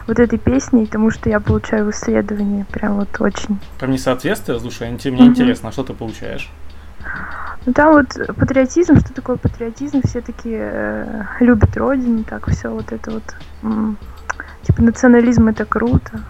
вот 0.08 0.20
этой 0.20 0.40
песни 0.40 0.84
и 0.84 0.88
тому, 0.88 1.12
что 1.12 1.30
я 1.30 1.40
получаю 1.40 1.86
в 1.86 1.92
исследовании. 1.92 2.66
Прям 2.72 2.96
вот 2.96 3.10
очень. 3.20 3.60
Прям 3.80 3.92
несоответствие, 3.92 4.60
слушай, 4.60 4.90
ин- 4.90 5.14
мне 5.14 5.28
интересно, 5.28 5.70
а 5.70 5.72
что 5.72 5.84
ты 5.84 5.94
получаешь? 5.94 6.50
Ну 7.66 7.74
там 7.74 7.94
вот 7.94 8.08
патриотизм, 8.38 8.98
что 9.00 9.14
такое 9.14 9.38
патриотизм, 9.38 10.02
все 10.04 10.22
такие 10.22 10.60
э, 10.74 11.24
любят 11.42 11.76
родину, 11.78 12.24
так 12.24 12.50
все 12.50 12.70
вот 12.70 12.92
это 12.92 13.12
вот. 13.12 13.24
м, 13.64 13.98
типа 14.64 14.82
национализм 14.82 15.48
это 15.50 15.66
круто, 15.66 16.22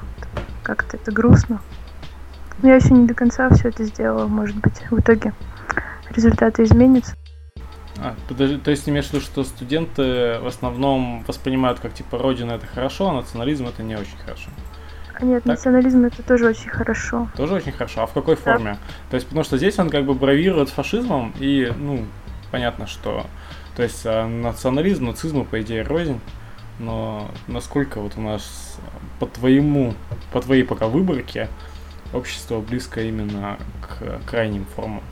как-то 0.63 0.97
это 0.97 1.11
грустно. 1.11 1.59
Но 2.61 2.69
я 2.69 2.75
еще 2.75 2.93
не 2.93 3.07
до 3.07 3.13
конца 3.13 3.49
все 3.51 3.69
это 3.69 3.83
сделала, 3.85 4.27
может 4.27 4.57
быть, 4.57 4.81
в 4.89 4.99
итоге 4.99 5.33
результаты 6.09 6.63
изменятся. 6.63 7.13
А, 8.01 8.15
то 8.63 8.71
есть 8.71 8.87
имеешь 8.87 9.07
в 9.07 9.13
виду, 9.13 9.23
что 9.23 9.43
студенты 9.43 10.39
в 10.39 10.47
основном 10.47 11.23
воспринимают 11.27 11.79
как 11.79 11.93
типа 11.93 12.17
родина 12.17 12.53
это 12.53 12.65
хорошо, 12.67 13.09
а 13.09 13.13
национализм 13.13 13.67
это 13.67 13.83
не 13.83 13.95
очень 13.95 14.17
хорошо. 14.17 14.49
Нет, 15.21 15.43
Так. 15.43 15.57
национализм 15.57 16.05
это 16.05 16.23
тоже 16.23 16.47
очень 16.47 16.69
хорошо. 16.69 17.29
Тоже 17.35 17.55
очень 17.55 17.73
хорошо. 17.73 18.03
А 18.03 18.07
в 18.07 18.13
какой 18.13 18.35
форме? 18.35 18.77
То 19.09 19.15
есть, 19.15 19.27
потому 19.27 19.43
что 19.43 19.57
здесь 19.57 19.77
он 19.77 19.89
как 19.89 20.05
бы 20.05 20.13
бравирует 20.13 20.69
фашизмом, 20.69 21.33
и, 21.39 21.71
ну, 21.77 22.05
понятно, 22.51 22.87
что... 22.87 23.25
То 23.75 23.83
есть, 23.83 24.05
а, 24.05 24.27
национализм, 24.27 25.05
нацизм, 25.05 25.45
по 25.45 25.61
идее, 25.61 25.83
рознь. 25.83 26.19
Но 26.79 27.29
насколько 27.47 27.99
вот 27.99 28.13
у 28.15 28.21
нас 28.21 28.77
по 29.19 29.25
твоему, 29.25 29.93
по 30.31 30.41
твоей 30.41 30.63
пока 30.63 30.87
выборке 30.87 31.49
общество 32.13 32.61
близко 32.61 33.01
именно 33.01 33.57
к 33.81 34.21
крайним 34.25 34.65
формам? 34.75 35.03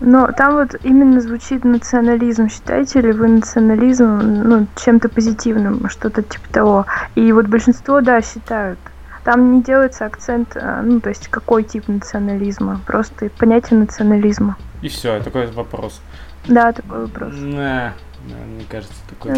Но 0.00 0.32
там 0.32 0.54
вот 0.54 0.74
именно 0.82 1.20
звучит 1.20 1.64
национализм. 1.64 2.48
Считаете 2.48 3.00
ли 3.00 3.12
вы 3.12 3.28
национализм 3.28 4.18
ну, 4.18 4.66
чем-то 4.76 5.08
позитивным, 5.08 5.88
что-то 5.88 6.22
типа 6.22 6.48
того? 6.52 6.86
И 7.14 7.32
вот 7.32 7.46
большинство, 7.46 8.00
да, 8.00 8.20
считают. 8.20 8.78
Там 9.22 9.54
не 9.54 9.62
делается 9.62 10.04
акцент, 10.04 10.56
э, 10.56 10.80
ну, 10.82 11.00
то 11.00 11.10
есть 11.10 11.28
какой 11.28 11.62
тип 11.62 11.86
национализма, 11.86 12.80
просто 12.84 13.30
понятие 13.30 13.78
национализма. 13.78 14.56
И 14.82 14.88
все, 14.88 15.20
такой 15.20 15.46
вопрос. 15.46 16.02
Да, 16.48 16.72
такой 16.72 17.02
вопрос. 17.02 17.32
Не, 17.34 17.92
мне 18.26 18.64
кажется, 18.68 18.96
такой... 19.08 19.32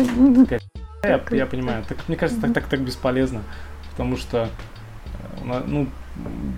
Такая... 0.47 0.61
Я, 1.02 1.21
я 1.37 1.47
понимаю. 1.47 1.85
Так, 1.87 1.99
мне 2.09 2.16
кажется, 2.16 2.40
так, 2.40 2.54
так, 2.54 2.64
так 2.64 2.81
бесполезно, 2.81 3.43
потому 3.90 4.16
что, 4.16 4.49
э, 5.45 5.62
ну, 5.66 5.88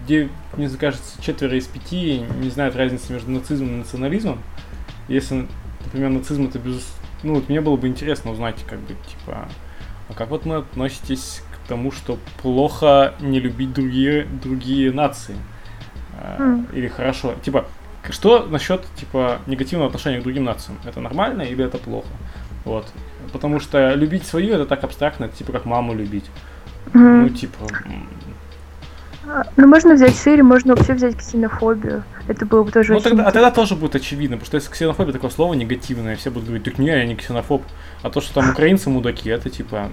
где, 0.04 0.28
мне 0.56 0.68
кажется, 0.68 1.20
четверо 1.22 1.56
из 1.56 1.66
пяти 1.66 2.22
не 2.40 2.50
знают 2.50 2.76
разницы 2.76 3.12
между 3.12 3.30
нацизмом 3.30 3.74
и 3.74 3.76
национализмом. 3.78 4.38
Если, 5.08 5.46
например, 5.84 6.10
нацизм 6.10 6.46
это 6.46 6.58
без... 6.58 6.86
Ну, 7.22 7.34
вот 7.34 7.48
мне 7.48 7.60
было 7.60 7.76
бы 7.76 7.88
интересно 7.88 8.30
узнать, 8.30 8.62
как 8.68 8.78
бы, 8.80 8.88
типа, 8.88 9.48
а 10.08 10.14
как 10.14 10.28
вот 10.30 10.44
мы 10.44 10.56
относитесь 10.56 11.42
к 11.52 11.68
тому, 11.68 11.90
что 11.90 12.18
плохо 12.42 13.14
не 13.20 13.40
любить 13.40 13.72
другие, 13.72 14.24
другие 14.24 14.92
нации? 14.92 15.36
Mm. 16.38 16.74
Или 16.74 16.88
хорошо? 16.88 17.34
Типа, 17.42 17.66
что 18.10 18.46
насчет, 18.46 18.84
типа, 18.96 19.40
негативного 19.46 19.88
отношения 19.88 20.20
к 20.20 20.22
другим 20.22 20.44
нациям? 20.44 20.78
Это 20.84 21.00
нормально 21.00 21.42
или 21.42 21.64
это 21.64 21.78
плохо? 21.78 22.08
Вот. 22.64 22.86
Потому 23.32 23.60
что 23.60 23.94
любить 23.94 24.26
свою 24.26 24.54
это 24.54 24.66
так 24.66 24.84
абстрактно, 24.84 25.24
это 25.24 25.36
типа 25.36 25.52
как 25.52 25.64
маму 25.64 25.94
любить. 25.94 26.26
Mm. 26.92 27.22
Ну, 27.22 27.28
типа, 27.30 27.66
ну, 29.56 29.66
можно 29.66 29.94
взять 29.94 30.16
шире, 30.16 30.42
можно 30.42 30.74
вообще 30.74 30.92
взять 30.92 31.16
ксенофобию. 31.16 32.04
Это 32.28 32.46
было 32.46 32.62
бы 32.62 32.70
тоже 32.70 32.92
ну, 32.92 33.00
тогда, 33.00 33.26
А 33.26 33.32
тогда 33.32 33.50
тоже 33.50 33.74
будет 33.74 33.96
очевидно, 33.96 34.36
потому 34.36 34.46
что 34.46 34.56
если 34.56 34.70
ксенофобия 34.70 35.12
такое 35.12 35.30
слово 35.30 35.54
негативное, 35.54 36.16
все 36.16 36.30
будут 36.30 36.46
говорить, 36.46 36.64
так 36.64 36.78
не, 36.78 36.88
я 36.88 37.04
не 37.04 37.16
ксенофоб. 37.16 37.62
А 38.02 38.10
то, 38.10 38.20
что 38.20 38.34
там 38.34 38.50
украинцы 38.50 38.90
мудаки, 38.90 39.28
это 39.28 39.50
типа... 39.50 39.90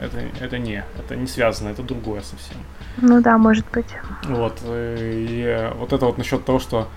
Это, 0.00 0.18
это 0.40 0.58
не, 0.58 0.84
это 0.98 1.14
не 1.16 1.26
связано, 1.26 1.68
это 1.68 1.82
другое 1.82 2.20
совсем. 2.20 2.56
Ну 2.98 3.22
да, 3.22 3.38
может 3.38 3.64
быть. 3.72 3.86
Вот, 4.24 4.58
и 4.66 5.70
вот 5.76 5.92
это 5.92 6.06
вот 6.06 6.18
насчет 6.18 6.44
того, 6.44 6.58
что 6.58 6.88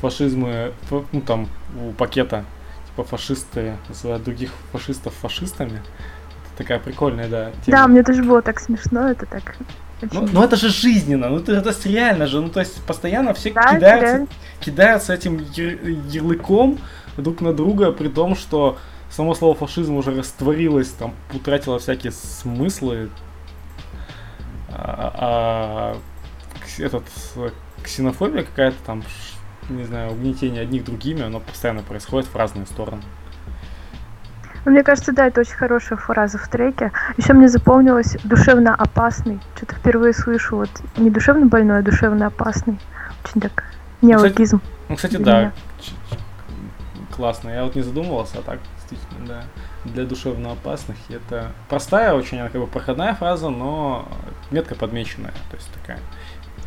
фашизмы, 0.00 0.72
ну 1.12 1.20
там, 1.20 1.48
у 1.80 1.92
пакета, 1.92 2.44
типа 2.88 3.04
фашисты 3.04 3.76
называют 3.88 4.24
других 4.24 4.50
фашистов 4.72 5.14
фашистами, 5.14 5.80
это 6.44 6.58
такая 6.58 6.78
прикольная, 6.80 7.28
да, 7.28 7.52
тема. 7.64 7.78
Да, 7.78 7.86
мне 7.86 8.02
тоже 8.02 8.22
было 8.22 8.42
так 8.42 8.60
смешно, 8.60 9.08
это 9.08 9.24
так 9.26 9.54
ну, 10.10 10.28
ну 10.32 10.42
это 10.42 10.56
же 10.56 10.68
жизненно, 10.68 11.28
ну 11.28 11.38
это, 11.38 11.52
это 11.52 11.74
реально 11.88 12.26
же, 12.26 12.40
ну 12.40 12.48
то 12.48 12.60
есть 12.60 12.82
постоянно 12.82 13.34
все 13.34 13.52
да, 13.52 13.74
кидаются, 13.74 14.26
кидаются 14.60 15.14
этим 15.14 15.38
ярлыком 15.38 16.78
друг 17.16 17.40
на 17.40 17.52
друга, 17.52 17.92
при 17.92 18.08
том, 18.08 18.34
что 18.34 18.78
само 19.10 19.34
слово 19.34 19.54
фашизм 19.54 19.96
уже 19.96 20.14
растворилось, 20.16 20.88
там 20.88 21.14
утратило 21.32 21.78
всякие 21.78 22.12
смыслы, 22.12 23.10
а, 24.68 25.12
а 25.14 25.96
этот 26.78 27.04
ксенофобия 27.82 28.42
какая-то 28.42 28.76
там, 28.84 29.04
не 29.68 29.84
знаю, 29.84 30.12
угнетение 30.12 30.62
одних 30.62 30.84
другими, 30.84 31.22
оно 31.22 31.40
постоянно 31.40 31.82
происходит 31.82 32.28
в 32.28 32.34
разные 32.34 32.66
стороны. 32.66 33.02
Ну, 34.64 34.70
мне 34.72 34.82
кажется, 34.82 35.12
да, 35.12 35.26
это 35.26 35.40
очень 35.40 35.54
хорошая 35.54 35.98
фраза 35.98 36.38
в 36.38 36.48
треке. 36.48 36.92
Еще 37.16 37.32
мне 37.32 37.48
запомнилось 37.48 38.16
душевно 38.24 38.74
опасный. 38.74 39.40
Что-то 39.56 39.74
впервые 39.74 40.12
слышу. 40.12 40.56
Вот 40.56 40.70
не 40.96 41.10
душевно 41.10 41.46
больной, 41.46 41.80
а 41.80 41.82
душевно 41.82 42.26
опасный. 42.26 42.78
Очень 43.24 43.40
так 43.40 43.64
неологизм. 44.02 44.60
Ну, 44.88 44.96
кстати, 44.96 45.16
ну, 45.16 45.20
кстати 45.20 45.24
да. 45.24 45.52
Классно. 47.14 47.50
Я 47.50 47.64
вот 47.64 47.74
не 47.74 47.82
задумывался, 47.82 48.38
а 48.38 48.42
так, 48.42 48.58
действительно, 48.76 49.26
да. 49.26 49.42
Для 49.84 50.04
душевно 50.04 50.52
опасных 50.52 50.96
это 51.08 51.52
простая, 51.68 52.14
очень 52.14 52.38
как 52.38 52.60
бы 52.60 52.66
проходная 52.66 53.14
фраза, 53.14 53.50
но 53.50 54.08
метко 54.50 54.74
подмеченная. 54.74 55.32
То 55.50 55.56
есть 55.56 55.68
такая 55.80 55.98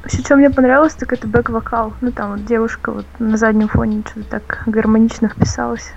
Вообще, 0.05 0.19
что 0.19 0.35
мне 0.35 0.51
понравилось, 0.51 0.93
так 0.93 1.13
это 1.13 1.27
бэк-вокал. 1.27 1.93
Ну, 2.01 2.11
там 2.11 2.33
вот 2.33 2.45
девушка 2.45 2.91
вот 2.91 3.05
на 3.17 3.37
заднем 3.37 3.67
фоне 3.67 4.03
что-то 4.05 4.29
так 4.29 4.61
гармонично 4.67 5.29
вписалась. 5.29 5.91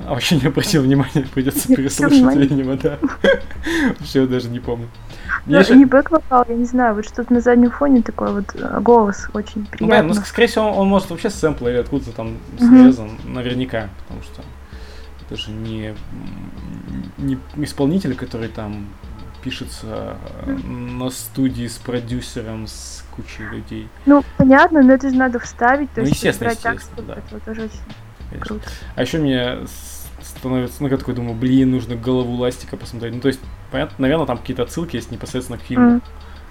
А 0.00 0.10
вообще 0.10 0.36
не 0.36 0.46
обратил 0.46 0.82
внимания, 0.82 1.26
придется 1.34 1.68
переслушать, 1.74 2.36
видимо, 2.36 2.76
да. 2.76 2.98
Вообще 3.98 4.26
даже 4.26 4.48
не 4.48 4.60
помню. 4.60 4.88
Ну, 5.46 5.74
не 5.74 5.86
бэк-вокал, 5.86 6.44
я 6.48 6.54
не 6.54 6.66
знаю, 6.66 6.94
вот 6.94 7.04
что-то 7.06 7.32
на 7.32 7.40
заднем 7.40 7.70
фоне 7.70 8.02
такой 8.02 8.32
вот 8.32 8.54
э, 8.54 8.80
голос 8.80 9.28
очень 9.34 9.66
приятный. 9.66 10.08
Ну, 10.08 10.14
ну, 10.14 10.20
скорее 10.24 10.46
всего, 10.46 10.70
он, 10.70 10.88
может 10.88 11.10
вообще 11.10 11.30
с 11.30 11.34
сэмпла 11.34 11.68
или 11.68 11.78
откуда-то 11.78 12.12
там 12.12 12.38
срезан, 12.58 13.10
наверняка, 13.24 13.88
потому 14.02 14.22
что 14.22 14.42
это 15.26 15.36
же 15.36 15.50
не, 15.50 15.94
не 17.16 17.38
исполнитель, 17.56 18.14
который 18.14 18.48
там 18.48 18.86
пишется 19.42 20.16
на 20.46 21.10
студии 21.10 21.66
с 21.66 21.78
продюсером, 21.78 22.66
с 22.66 23.04
кучей 23.16 23.44
людей. 23.44 23.88
Ну, 24.06 24.22
понятно, 24.36 24.82
но 24.82 24.92
это 24.92 25.08
же 25.08 25.16
надо 25.16 25.38
вставить, 25.38 25.90
то 25.92 26.02
ну, 26.02 26.06
есть 26.06 26.16
естественно, 26.16 26.50
естественно, 26.50 26.96
так, 26.96 27.06
да. 27.06 27.36
это 27.36 27.44
тоже 27.44 27.62
очень 27.62 27.80
Конечно. 28.30 28.46
Круто. 28.46 28.70
А 28.94 29.02
еще 29.02 29.18
мне 29.18 29.58
становится, 30.22 30.82
ну, 30.82 30.88
я 30.88 30.96
такой 30.96 31.14
думаю, 31.14 31.34
блин, 31.34 31.70
нужно 31.70 31.96
голову 31.96 32.34
ластика 32.36 32.76
посмотреть. 32.76 33.14
Ну, 33.14 33.20
то 33.20 33.28
есть, 33.28 33.40
понятно, 33.70 33.96
наверное, 33.98 34.26
там 34.26 34.38
какие-то 34.38 34.62
отсылки 34.62 34.96
есть 34.96 35.10
непосредственно 35.10 35.58
к 35.58 35.62
фильму. 35.62 35.96
Mm. 35.96 36.02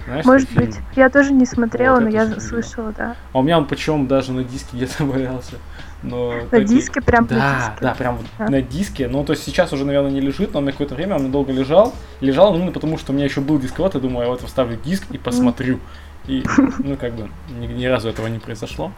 Знаешь, 0.07 0.25
Может 0.25 0.53
быть. 0.53 0.73
Фильм? 0.73 0.85
Я 0.95 1.09
тоже 1.09 1.33
не 1.33 1.45
смотрела, 1.45 1.95
вот, 1.95 2.03
но 2.03 2.09
я 2.09 2.39
слышала, 2.39 2.93
да. 2.97 3.15
А 3.33 3.39
у 3.39 3.43
меня 3.43 3.57
он 3.57 3.65
почему 3.65 4.07
даже 4.07 4.31
на 4.31 4.43
диске 4.43 4.77
где-то 4.77 5.03
валялся. 5.05 5.55
Но 6.01 6.31
на 6.31 6.45
такие... 6.45 6.67
диске 6.67 7.01
прям 7.01 7.25
да, 7.25 7.35
на 7.35 7.59
диске. 7.59 7.77
Да, 7.81 7.93
прям 7.93 8.19
а. 8.37 8.49
на 8.49 8.61
диске. 8.61 9.07
Ну, 9.09 9.25
то 9.25 9.33
есть 9.33 9.43
сейчас 9.43 9.73
уже, 9.73 9.83
наверное, 9.83 10.11
не 10.11 10.21
лежит, 10.21 10.53
но 10.53 10.61
на 10.61 10.71
какое-то 10.71 10.95
время 10.95 11.15
он 11.15 11.29
долго 11.29 11.51
лежал. 11.51 11.93
Лежал 12.21 12.55
именно 12.55 12.71
потому, 12.71 12.97
что 12.97 13.11
у 13.11 13.15
меня 13.15 13.25
еще 13.25 13.41
был 13.41 13.59
дисковод, 13.59 13.95
и 13.95 13.99
думаю, 13.99 14.25
я 14.25 14.29
вот 14.29 14.41
вставлю 14.41 14.77
диск 14.77 15.03
и 15.11 15.17
посмотрю. 15.17 15.79
И, 16.25 16.43
ну, 16.79 16.95
как 16.95 17.13
бы, 17.13 17.29
ни, 17.59 17.67
ни 17.67 17.85
разу 17.85 18.07
этого 18.07 18.27
не 18.27 18.39
произошло. 18.39 18.93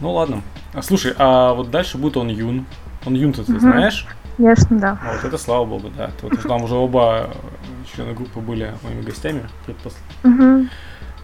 Ну 0.00 0.12
ладно. 0.12 0.42
А, 0.74 0.82
слушай, 0.82 1.14
а 1.18 1.54
вот 1.54 1.70
дальше 1.70 1.98
будет 1.98 2.16
он 2.16 2.28
Юн. 2.28 2.66
Он 3.06 3.14
Юн 3.14 3.32
ты 3.32 3.42
угу. 3.42 3.58
знаешь? 3.58 4.06
Конечно, 4.36 4.78
да. 4.78 5.00
Вот 5.14 5.24
это 5.24 5.38
слава 5.38 5.64
богу, 5.64 5.90
да. 5.96 6.10
Вот, 6.22 6.40
там 6.42 6.62
уже 6.62 6.74
оба 6.74 7.30
члены 7.92 8.14
группы 8.14 8.40
были 8.40 8.72
моими 8.82 9.02
гостями 9.02 9.48
предпос... 9.66 9.96
угу. 10.22 10.68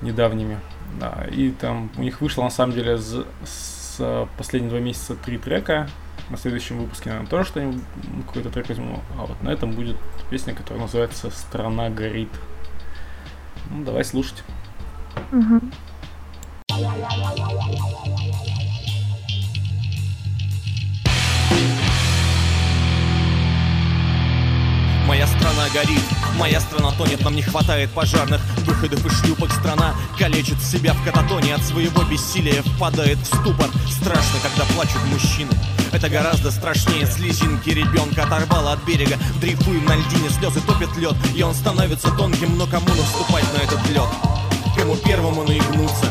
недавними. 0.03 0.59
Да, 0.99 1.27
и 1.31 1.51
там 1.51 1.91
у 1.97 2.03
них 2.03 2.21
вышло 2.21 2.43
на 2.43 2.51
самом 2.51 2.73
деле 2.73 2.99
с, 2.99 3.25
с 3.45 4.29
последние 4.37 4.71
два 4.71 4.81
месяца 4.81 5.15
три 5.15 5.39
трека. 5.39 5.89
На 6.31 6.39
следующем 6.39 6.79
выпуске, 6.79 7.11
наверное, 7.11 7.29
тоже 7.29 7.49
что-нибудь, 7.49 7.83
какой-то 8.27 8.51
трек 8.51 8.69
возьму. 8.69 9.01
А 9.19 9.27
вот 9.27 9.43
на 9.43 9.51
этом 9.51 9.73
будет 9.73 9.97
песня, 10.31 10.55
которая 10.55 10.83
называется 10.83 11.31
«Страна 11.31 11.91
горит». 11.91 12.31
Ну, 13.71 13.85
давай 13.85 14.05
слушать. 14.05 14.43
Угу. 15.33 15.61
Моя 25.07 25.27
страна 25.27 25.69
горит, 25.73 26.01
моя 26.39 26.61
страна 26.61 26.91
тонет, 26.93 27.23
нам 27.23 27.37
не 27.37 27.43
хватает 27.43 27.91
пожарных 27.91 28.41
выходов 28.61 29.05
и 29.05 29.09
шлюпок. 29.11 29.53
Страна 29.53 29.95
калечит 30.19 30.61
себя 30.63 30.95
в 30.95 31.05
кататоне, 31.05 31.55
от 31.55 31.63
своего 31.63 32.03
бессилия 32.05 32.63
впадает 32.63 33.19
в 33.19 33.27
ступор. 33.27 33.69
Страшно, 33.91 34.41
когда 34.43 34.65
плачут 34.75 35.05
мужчины. 35.13 35.51
Это 35.93 36.09
гораздо 36.09 36.51
страшнее 36.51 37.07
слезинки 37.07 37.71
ребенка 37.71 38.25
оторвало 38.25 38.73
от 38.73 38.85
берега. 38.85 39.17
Дрейфуем 39.41 39.85
на 39.85 39.95
льдине, 39.95 40.31
слезы 40.31 40.61
топят 40.63 40.97
лед, 40.97 41.15
и 41.37 41.43
он 41.43 41.55
становится 41.55 42.11
тонким, 42.11 42.57
но 42.57 42.67
кому 42.67 42.89
наступать 42.89 43.45
на 43.53 43.63
этот 43.63 43.87
лед? 43.91 44.09
Кому 44.77 44.97
первому 44.97 45.45
наигнуться? 45.45 46.07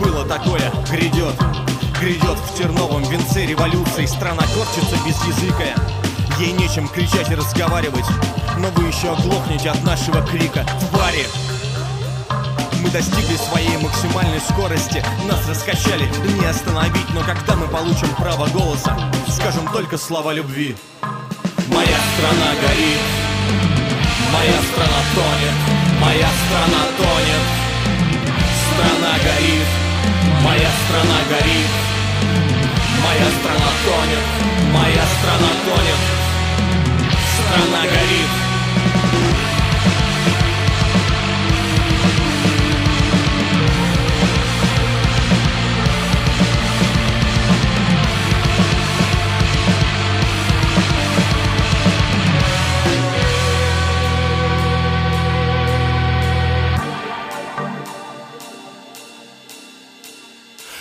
Было 0.00 0.26
такое, 0.26 0.72
грядет, 0.90 1.34
грядет 2.00 2.38
в 2.38 2.58
терновом 2.58 3.02
венце 3.02 3.46
революции. 3.46 4.06
Страна 4.06 4.42
корчится 4.54 4.96
без 5.06 5.16
языка. 5.24 6.03
Ей 6.38 6.50
нечем 6.50 6.88
кричать 6.88 7.30
и 7.30 7.36
разговаривать 7.36 8.06
Но 8.58 8.68
вы 8.70 8.88
еще 8.88 9.12
оглохнете 9.12 9.70
от 9.70 9.84
нашего 9.84 10.20
крика. 10.22 10.66
Твари! 10.90 11.26
Мы 12.82 12.90
достигли 12.90 13.36
своей 13.36 13.76
максимальной 13.76 14.40
скорости. 14.40 15.02
Нас 15.28 15.48
раскачали, 15.48 16.08
не 16.40 16.44
остановить 16.44 17.08
Но 17.14 17.20
когда 17.20 17.54
мы 17.54 17.68
получим 17.68 18.08
право 18.16 18.48
голоса 18.48 18.98
Скажем 19.28 19.68
только 19.72 19.96
слова 19.96 20.32
любви. 20.32 20.74
Моя 21.68 21.98
страна 22.16 22.50
горит. 22.60 23.00
Моя 24.32 24.58
страна 24.72 25.00
тонет. 25.14 25.56
Моя 26.00 26.28
страна 26.46 26.82
тонет. 26.98 27.44
Страна 28.72 29.12
горит. 29.22 29.68
Моя 30.42 30.70
страна 30.82 31.18
горит. 31.30 31.70
Моя 33.04 33.30
страна 33.38 33.70
тонет. 33.84 34.72
Моя 34.72 35.04
страна 35.20 35.48
тонет 35.64 36.23
страна 37.54 37.82
горит. 37.82 38.30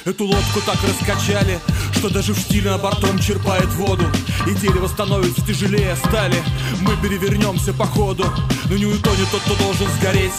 Эту 0.05 0.25
лодку 0.25 0.59
так 0.65 0.77
раскачали, 0.83 1.61
что 2.03 2.13
даже 2.13 2.33
в 2.33 2.37
штиле 2.37 2.69
на 2.69 2.77
бортом 2.77 3.17
черпает 3.17 3.69
воду 3.75 4.03
И 4.45 4.53
дерево 4.55 4.87
становится 4.87 5.41
тяжелее 5.41 5.95
стали. 5.95 6.35
Мы 6.81 6.97
перевернемся 6.97 7.71
по 7.71 7.85
ходу 7.85 8.25
Но 8.69 8.75
не 8.75 8.85
утонет 8.85 9.29
тот, 9.31 9.39
кто 9.43 9.55
должен 9.55 9.87
сгореть. 9.99 10.33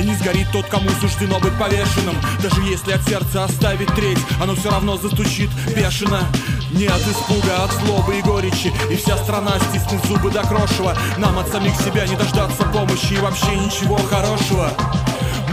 И 0.00 0.02
не 0.02 0.16
сгорит 0.16 0.48
тот, 0.50 0.66
кому 0.66 0.90
суждено 1.00 1.38
быть 1.38 1.56
повешенным. 1.56 2.16
Даже 2.42 2.60
если 2.62 2.90
от 2.90 3.04
сердца 3.04 3.44
оставить 3.44 3.94
треть 3.94 4.18
Оно 4.42 4.56
все 4.56 4.72
равно 4.72 4.96
застучит 4.96 5.50
бешено. 5.76 6.26
Не 6.72 6.86
от 6.86 7.02
испуга, 7.02 7.58
а 7.58 7.64
от 7.66 7.72
злобы 7.74 8.18
и 8.18 8.22
горечи. 8.22 8.72
И 8.90 8.96
вся 8.96 9.16
страна 9.18 9.52
стиснет 9.70 10.04
зубы 10.06 10.32
до 10.32 10.42
крошева. 10.42 10.96
Нам 11.18 11.38
от 11.38 11.48
самих 11.48 11.76
себя 11.76 12.08
не 12.08 12.16
дождаться 12.16 12.64
помощи 12.64 13.12
И 13.12 13.18
вообще 13.18 13.54
ничего 13.54 13.98
хорошего 13.98 14.72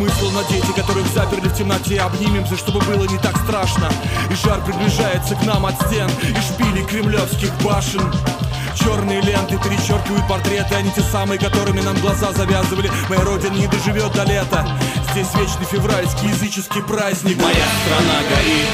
мы 0.02 0.10
словно 0.10 0.44
дети, 0.50 0.72
которых 0.76 1.06
заперли 1.14 1.48
в 1.48 1.56
темноте. 1.56 2.02
Обнимемся, 2.02 2.58
чтобы 2.58 2.80
было 2.86 3.04
не 3.04 3.20
так 3.20 3.38
страшно. 3.38 3.88
И 4.32 4.34
жар 4.34 4.60
приближается 4.66 5.36
к 5.36 5.46
нам 5.46 5.68
от 5.68 5.76
стен. 5.76 6.10
И 6.24 6.42
шпилей 6.42 6.84
кремлевских 6.84 7.52
башен. 7.64 8.02
Черные 8.76 9.22
ленты 9.22 9.60
перечеркивают 9.60 10.28
портреты. 10.28 10.74
Они 10.74 10.90
те 10.90 11.02
самые, 11.02 11.40
которыми 11.40 11.82
нам 11.82 11.96
глаза 12.00 12.32
завязывали. 12.34 12.90
Моя 13.10 13.22
родина 13.22 13.54
не 13.54 13.68
доживет 13.68 14.12
до 14.14 14.24
лета. 14.24 14.68
Здесь 15.12 15.28
вечный 15.36 15.66
февральский 15.66 16.30
языческий 16.30 16.82
праздник. 16.82 17.38
Моя 17.38 17.68
страна 17.84 18.18
горит. 18.28 18.72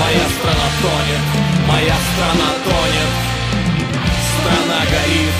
Моя 0.00 0.26
страна 0.40 0.66
тонет. 0.80 1.24
Моя 1.68 1.96
страна 2.08 2.50
тонет. 2.64 3.12
Страна 4.32 4.80
горит. 4.90 5.34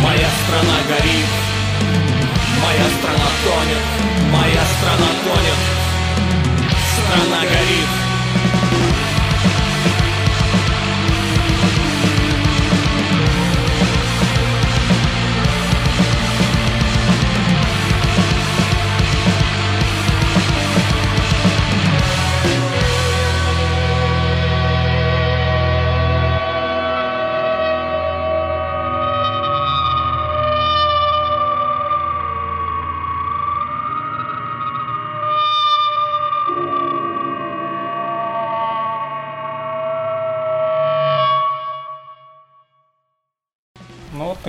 Моя 0.00 0.28
страна 0.46 0.76
горит 0.88 1.26
Моя 2.62 2.86
страна 2.98 3.28
тонет 3.44 3.82
Моя 4.32 4.64
страна 4.64 5.08
тонет. 5.24 5.60
Страна 6.94 7.40
горит 7.42 8.11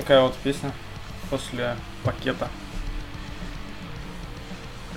такая 0.04 0.20
вот 0.20 0.34
песня 0.36 0.70
после 1.30 1.76
пакета. 2.04 2.48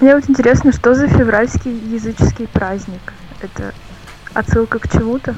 Мне 0.02 0.13
вот 0.13 0.30
интересно, 0.30 0.74
что 0.74 0.93
за 0.96 1.08
февральский 1.08 1.72
языческий 1.72 2.48
праздник? 2.48 3.13
Это 3.41 3.74
отсылка 4.34 4.80
к 4.80 4.91
чему-то? 4.91 5.34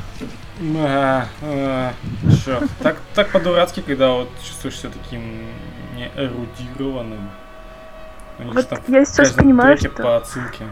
А, 0.76 1.28
а, 1.44 1.94
так, 2.82 2.98
так 3.14 3.30
по-дурацки, 3.30 3.82
когда 3.82 4.12
вот 4.12 4.30
чувствуешь 4.44 4.80
себя 4.80 4.90
таким 5.04 5.46
неэрудированным. 5.96 7.30
У 8.40 8.44
них 8.44 8.54
Вот 8.56 8.70
там 8.70 8.80
я 8.88 9.06
сейчас 9.06 9.32
понимаю, 9.34 9.78
треке 9.78 9.94
что- 9.94 10.04
по 10.04 10.18
отсылке. 10.18 10.66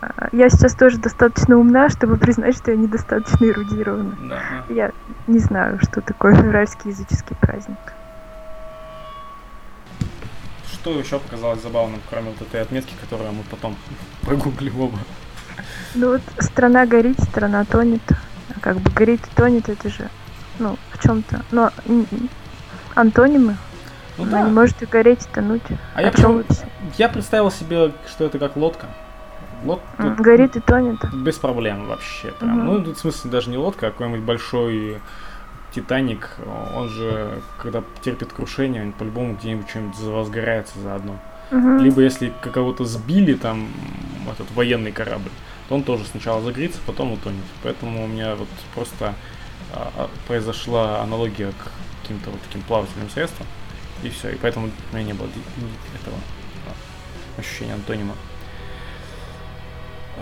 А, 0.00 0.28
Я 0.32 0.48
сейчас 0.48 0.74
тоже 0.74 0.98
достаточно 0.98 1.56
умна, 1.58 1.88
чтобы 1.90 2.16
признать, 2.16 2.56
что 2.56 2.70
я 2.70 2.76
недостаточно 2.76 3.44
эрудирована. 3.46 4.16
Да. 4.28 4.40
Я 4.68 4.92
не 5.26 5.38
знаю, 5.38 5.78
что 5.82 6.00
такое 6.00 6.34
февральский 6.40 6.90
языческий 6.90 7.36
праздник. 7.36 7.76
Что 10.72 10.98
еще 10.98 11.18
показалось 11.18 11.62
забавным, 11.62 12.00
кроме 12.08 12.30
вот 12.30 12.40
этой 12.40 12.62
отметки, 12.62 12.94
которую 13.00 13.32
мы 13.32 13.42
потом 13.50 13.76
прогуглим 14.22 14.80
оба? 14.80 14.98
Ну 15.94 16.12
вот 16.12 16.22
страна 16.38 16.86
горит, 16.86 17.20
страна 17.20 17.64
тонет. 17.64 18.00
А 18.56 18.60
Как 18.60 18.76
бы 18.78 18.90
горит 18.90 19.20
и 19.26 19.36
тонет, 19.36 19.68
это 19.68 19.90
же, 19.90 20.08
ну, 20.58 20.78
в 20.92 21.02
чем-то. 21.02 21.42
Но 21.50 21.70
антонимы. 22.94 23.56
Ну 24.16 24.24
Она 24.24 24.32
да. 24.42 24.42
не 24.48 24.52
может 24.52 24.82
и 24.82 24.86
гореть, 24.86 25.26
и 25.26 25.28
тонуть. 25.34 25.62
А 25.94 26.02
я, 26.02 26.08
О 26.08 26.12
чём 26.12 26.42
почему- 26.42 26.70
я 26.98 27.08
представил 27.08 27.50
себе, 27.50 27.92
что 28.08 28.24
это 28.24 28.38
как 28.38 28.56
лодка. 28.56 28.86
Лод... 29.64 29.80
М, 29.98 30.16
тут 30.16 30.24
Горит 30.24 30.56
и 30.56 30.60
тонет. 30.60 30.98
Без 31.12 31.36
проблем 31.36 31.86
вообще. 31.86 32.32
Прям. 32.32 32.58
Мгм. 32.58 32.66
Ну, 32.66 32.84
тут 32.84 32.96
в 32.96 33.00
смысле 33.00 33.30
даже 33.30 33.50
не 33.50 33.56
лодка, 33.56 33.88
а 33.88 33.90
какой-нибудь 33.90 34.22
большой 34.22 34.98
Титаник. 35.74 36.30
Он 36.74 36.88
же, 36.88 37.40
когда 37.58 37.82
терпит 38.02 38.32
крушение, 38.32 38.82
он 38.82 38.92
по-любому 38.92 39.36
где-нибудь 39.36 39.68
что-нибудь 39.68 39.98
возгорается 40.00 40.78
заодно. 40.80 41.18
Мгм. 41.50 41.78
Либо 41.78 42.00
если 42.00 42.32
кого-то 42.40 42.84
сбили, 42.84 43.34
там, 43.34 43.68
этот 44.30 44.50
военный 44.52 44.92
корабль, 44.92 45.30
то 45.68 45.74
он 45.74 45.82
тоже 45.82 46.04
сначала 46.04 46.42
загорится, 46.42 46.80
потом 46.86 47.12
утонет. 47.12 47.44
Поэтому 47.62 48.04
у 48.04 48.06
меня 48.06 48.36
вот 48.36 48.48
просто 48.74 49.14
а, 49.72 49.92
а, 49.96 50.10
произошла 50.26 51.00
аналогия 51.00 51.50
к 51.50 52.02
каким-то 52.02 52.30
вот 52.30 52.40
таким 52.42 52.62
плавательным 52.62 53.10
средствам. 53.10 53.46
И 54.02 54.08
все. 54.08 54.30
И 54.30 54.36
поэтому 54.36 54.68
у 54.68 54.96
меня 54.96 55.06
не 55.06 55.12
было 55.12 55.28
этого 56.00 56.16
а, 56.66 57.40
ощущения 57.40 57.74
антонима. 57.74 58.14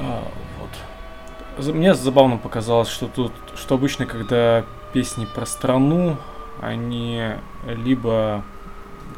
А, 0.00 0.24
вот. 0.58 1.74
Мне 1.74 1.94
забавно 1.94 2.37
показалось, 2.37 2.88
что 2.88 3.06
тут, 3.06 3.32
что 3.56 3.74
обычно, 3.74 4.06
когда 4.06 4.64
песни 4.92 5.26
про 5.34 5.44
страну, 5.46 6.16
они 6.61 7.32
либо 7.66 8.44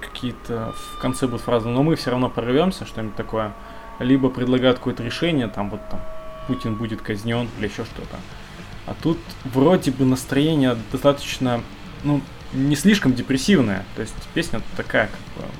какие-то 0.00 0.74
в 0.94 0.98
конце 0.98 1.26
будут 1.26 1.42
фразы, 1.42 1.68
но 1.68 1.82
мы 1.82 1.96
все 1.96 2.10
равно 2.10 2.28
прорвемся, 2.28 2.86
что-нибудь 2.86 3.16
такое, 3.16 3.52
либо 3.98 4.30
предлагают 4.30 4.78
какое-то 4.78 5.02
решение, 5.02 5.48
там 5.48 5.70
вот 5.70 5.80
там 5.90 6.00
Путин 6.46 6.74
будет 6.74 7.02
казнен 7.02 7.48
или 7.58 7.66
еще 7.66 7.84
что-то. 7.84 8.16
А 8.86 8.94
тут 9.02 9.18
вроде 9.44 9.90
бы 9.90 10.04
настроение 10.04 10.76
достаточно, 10.90 11.60
ну, 12.02 12.22
не 12.52 12.74
слишком 12.76 13.12
депрессивное. 13.12 13.84
То 13.94 14.02
есть 14.02 14.14
песня 14.34 14.62
такая, 14.76 15.08
как 15.08 15.44
бы, 15.44 15.50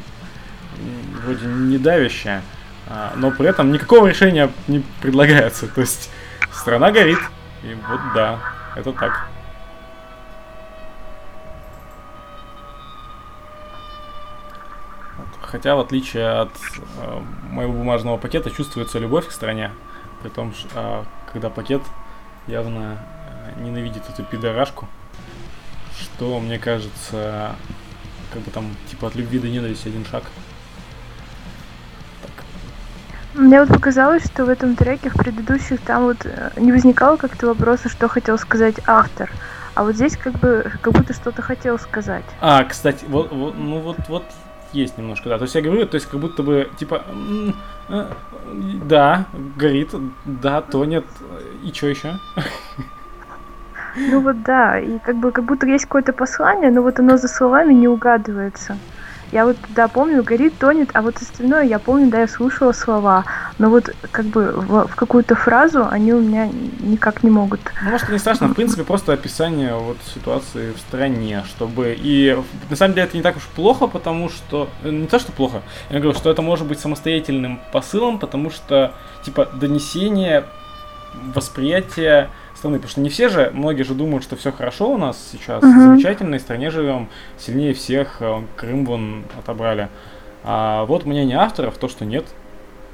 вроде 1.24 1.46
не 1.46 1.78
давящая, 1.78 2.42
а, 2.90 3.12
но 3.16 3.30
при 3.30 3.46
этом 3.48 3.72
никакого 3.72 4.06
решения 4.08 4.50
не 4.68 4.80
предлагается. 5.00 5.68
То 5.68 5.80
есть 5.80 6.10
страна 6.52 6.90
горит, 6.90 7.18
и 7.62 7.74
вот 7.88 8.00
да, 8.14 8.38
это 8.76 8.92
так. 8.92 9.26
Хотя, 15.42 15.74
в 15.74 15.80
отличие 15.80 16.28
от 16.28 16.50
э, 16.98 17.20
моего 17.50 17.72
бумажного 17.72 18.16
пакета, 18.18 18.50
чувствуется 18.50 18.98
любовь 19.00 19.26
к 19.26 19.32
стране. 19.32 19.72
При 20.22 20.28
том, 20.28 20.54
ш- 20.54 20.68
а, 20.74 21.04
когда 21.32 21.50
пакет 21.50 21.82
явно 22.46 22.98
э, 23.56 23.60
ненавидит 23.60 24.08
эту 24.08 24.22
пидорашку. 24.22 24.88
Что, 25.98 26.38
мне 26.38 26.58
кажется, 26.58 27.56
как 28.32 28.42
бы 28.42 28.50
там, 28.52 28.76
типа, 28.88 29.08
от 29.08 29.16
любви 29.16 29.40
до 29.40 29.48
ненависти 29.48 29.88
один 29.88 30.04
шаг. 30.06 30.22
Мне 33.34 33.60
вот 33.60 33.68
показалось, 33.68 34.24
что 34.24 34.44
в 34.44 34.48
этом 34.48 34.74
треке, 34.74 35.08
в 35.10 35.14
предыдущих, 35.14 35.80
там 35.80 36.04
вот 36.04 36.18
э, 36.24 36.50
не 36.56 36.72
возникало 36.72 37.16
как-то 37.16 37.46
вопроса, 37.46 37.88
что 37.88 38.08
хотел 38.08 38.38
сказать 38.38 38.76
автор. 38.86 39.30
А 39.74 39.84
вот 39.84 39.94
здесь 39.94 40.16
как 40.16 40.32
бы 40.34 40.70
как 40.82 40.92
будто 40.92 41.12
что-то 41.14 41.40
хотел 41.40 41.78
сказать. 41.78 42.24
А, 42.40 42.64
кстати, 42.64 43.04
вот, 43.08 43.30
вот, 43.30 43.54
ну 43.56 43.78
вот, 43.78 43.98
вот 44.08 44.24
есть 44.72 44.98
немножко, 44.98 45.28
да. 45.28 45.38
То 45.38 45.44
есть 45.44 45.54
я 45.54 45.62
говорю, 45.62 45.86
то 45.86 45.94
есть 45.94 46.06
как 46.08 46.18
будто 46.18 46.42
бы, 46.42 46.68
типа, 46.76 47.04
э, 47.88 48.06
да, 48.84 49.26
горит, 49.56 49.90
да, 50.24 50.60
тонет, 50.60 51.04
и 51.62 51.72
что 51.72 51.86
еще? 51.86 52.18
Ну 53.96 54.20
вот 54.20 54.42
да, 54.42 54.78
и 54.78 54.98
как 54.98 55.16
бы 55.16 55.32
как 55.32 55.44
будто 55.44 55.66
есть 55.66 55.84
какое-то 55.84 56.12
послание, 56.12 56.70
но 56.70 56.82
вот 56.82 56.98
оно 57.00 57.16
за 57.16 57.28
словами 57.28 57.74
не 57.74 57.88
угадывается. 57.88 58.76
Я 59.32 59.44
вот, 59.44 59.56
да, 59.68 59.86
помню, 59.86 60.22
горит, 60.22 60.58
тонет, 60.58 60.90
а 60.92 61.02
вот 61.02 61.16
остальное 61.16 61.62
я 61.62 61.78
помню, 61.78 62.10
да, 62.10 62.20
я 62.20 62.28
слушала 62.28 62.72
слова, 62.72 63.24
но 63.58 63.70
вот 63.70 63.94
как 64.10 64.26
бы 64.26 64.52
в, 64.52 64.88
в 64.88 64.96
какую-то 64.96 65.36
фразу 65.36 65.86
они 65.88 66.12
у 66.12 66.20
меня 66.20 66.48
никак 66.80 67.22
не 67.22 67.30
могут. 67.30 67.60
Ну, 67.84 67.90
может, 67.90 68.08
не 68.08 68.18
страшно, 68.18 68.48
в 68.48 68.54
принципе, 68.54 68.82
просто 68.82 69.12
описание 69.12 69.74
вот 69.74 69.98
ситуации 70.14 70.72
в 70.72 70.78
стране, 70.78 71.44
чтобы... 71.48 71.96
И 71.96 72.36
на 72.68 72.76
самом 72.76 72.94
деле 72.94 73.06
это 73.06 73.16
не 73.16 73.22
так 73.22 73.36
уж 73.36 73.44
плохо, 73.46 73.86
потому 73.86 74.28
что... 74.30 74.68
э, 74.82 74.90
Не 74.90 75.06
то, 75.06 75.18
что 75.18 75.30
плохо, 75.32 75.62
я 75.90 76.00
говорю, 76.00 76.18
что 76.18 76.30
это 76.30 76.42
может 76.42 76.66
быть 76.66 76.80
самостоятельным 76.80 77.60
посылом, 77.72 78.18
потому 78.18 78.50
что, 78.50 78.94
типа, 79.22 79.48
донесение 79.54 80.44
восприятие 81.34 82.30
страны. 82.60 82.76
Потому 82.76 82.90
что 82.90 83.00
не 83.00 83.08
все 83.08 83.28
же, 83.28 83.50
многие 83.52 83.82
же 83.82 83.94
думают, 83.94 84.22
что 84.22 84.36
все 84.36 84.52
хорошо 84.52 84.90
у 84.92 84.96
нас 84.98 85.18
сейчас, 85.32 85.62
Мгм. 85.62 85.78
в 85.78 85.82
замечательной 85.82 86.38
стране 86.40 86.70
живем, 86.70 87.08
сильнее 87.38 87.74
всех, 87.74 88.18
э, 88.20 88.42
Крым 88.56 88.84
вон 88.84 89.24
отобрали. 89.38 89.88
А 90.44 90.84
вот 90.84 91.04
мнение 91.04 91.38
авторов, 91.38 91.76
то, 91.78 91.88
что 91.88 92.04
нет, 92.04 92.24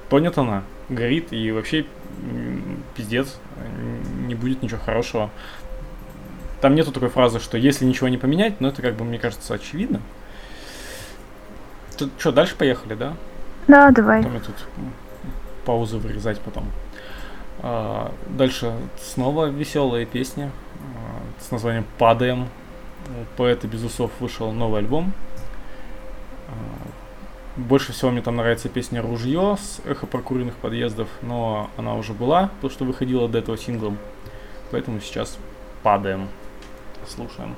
тонет 0.09 0.39
она. 0.39 0.63
горит, 0.89 1.33
и 1.33 1.51
вообще 1.51 1.85
пиздец, 2.95 3.39
не 4.29 4.37
будет 4.37 4.63
ничего 4.63 4.79
хорошего. 4.79 5.31
Там 6.61 6.77
нету 6.77 6.93
такой 6.93 7.09
фразы, 7.09 7.41
что 7.41 7.59
если 7.59 7.85
ничего 7.85 8.07
не 8.09 8.19
поменять, 8.19 8.61
но 8.61 8.69
это 8.69 8.83
как 8.83 8.95
бы, 8.95 9.05
мне 9.05 9.19
кажется, 9.19 9.53
очевидно. 9.55 10.01
Тут 11.99 12.11
что, 12.19 12.31
дальше 12.31 12.55
поехали, 12.55 12.95
да? 12.95 13.15
Да, 13.67 13.91
давай. 13.91 14.19
Потом 14.23 14.35
я 14.35 14.41
тут 14.41 14.55
паузу 15.65 15.99
вырезать 15.99 16.41
потом. 16.41 16.67
А, 17.69 18.13
дальше 18.29 18.73
снова 18.97 19.47
веселая 19.47 20.07
песня 20.07 20.53
а, 20.95 21.43
с 21.43 21.51
названием 21.51 21.85
«Падаем». 21.99 22.49
У 23.09 23.37
поэта 23.37 23.67
без 23.67 23.83
усов 23.83 24.13
вышел 24.21 24.53
новый 24.53 24.79
альбом. 24.79 25.13
А, 26.47 26.53
больше 27.57 27.93
всего 27.93 28.13
мне 28.13 28.23
там 28.23 28.37
нравится 28.37 28.69
песня 28.69 29.03
«Ружье» 29.03 29.57
с 29.61 29.81
эхо 29.85 30.07
прокуренных 30.07 30.55
подъездов, 30.55 31.09
но 31.23 31.69
она 31.77 31.97
уже 31.97 32.13
была, 32.13 32.51
то, 32.61 32.71
что 32.71 32.85
выходила 32.85 33.29
до 33.29 33.39
этого 33.39 33.59
синглом. 33.59 33.99
Поэтому 34.71 35.01
сейчас 35.01 35.37
«Падаем». 35.83 36.29
Слушаем. 37.09 37.57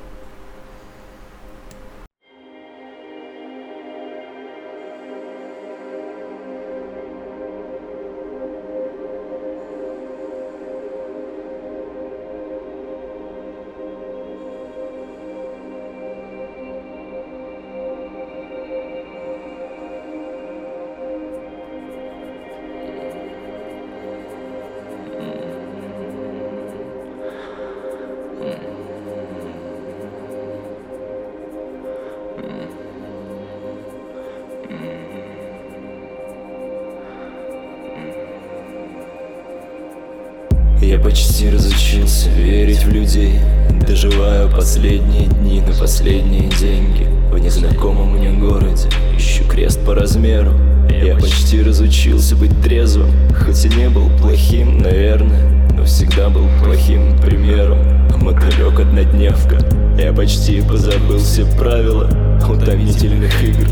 Плохим 56.89 57.19
примером 57.19 57.79
Мотылек 58.17 58.81
однодневка 58.81 59.59
Я 59.99 60.13
почти 60.13 60.63
позабыл 60.63 61.19
все 61.19 61.45
правила 61.57 62.09
Утомительных 62.49 63.43
игр. 63.43 63.69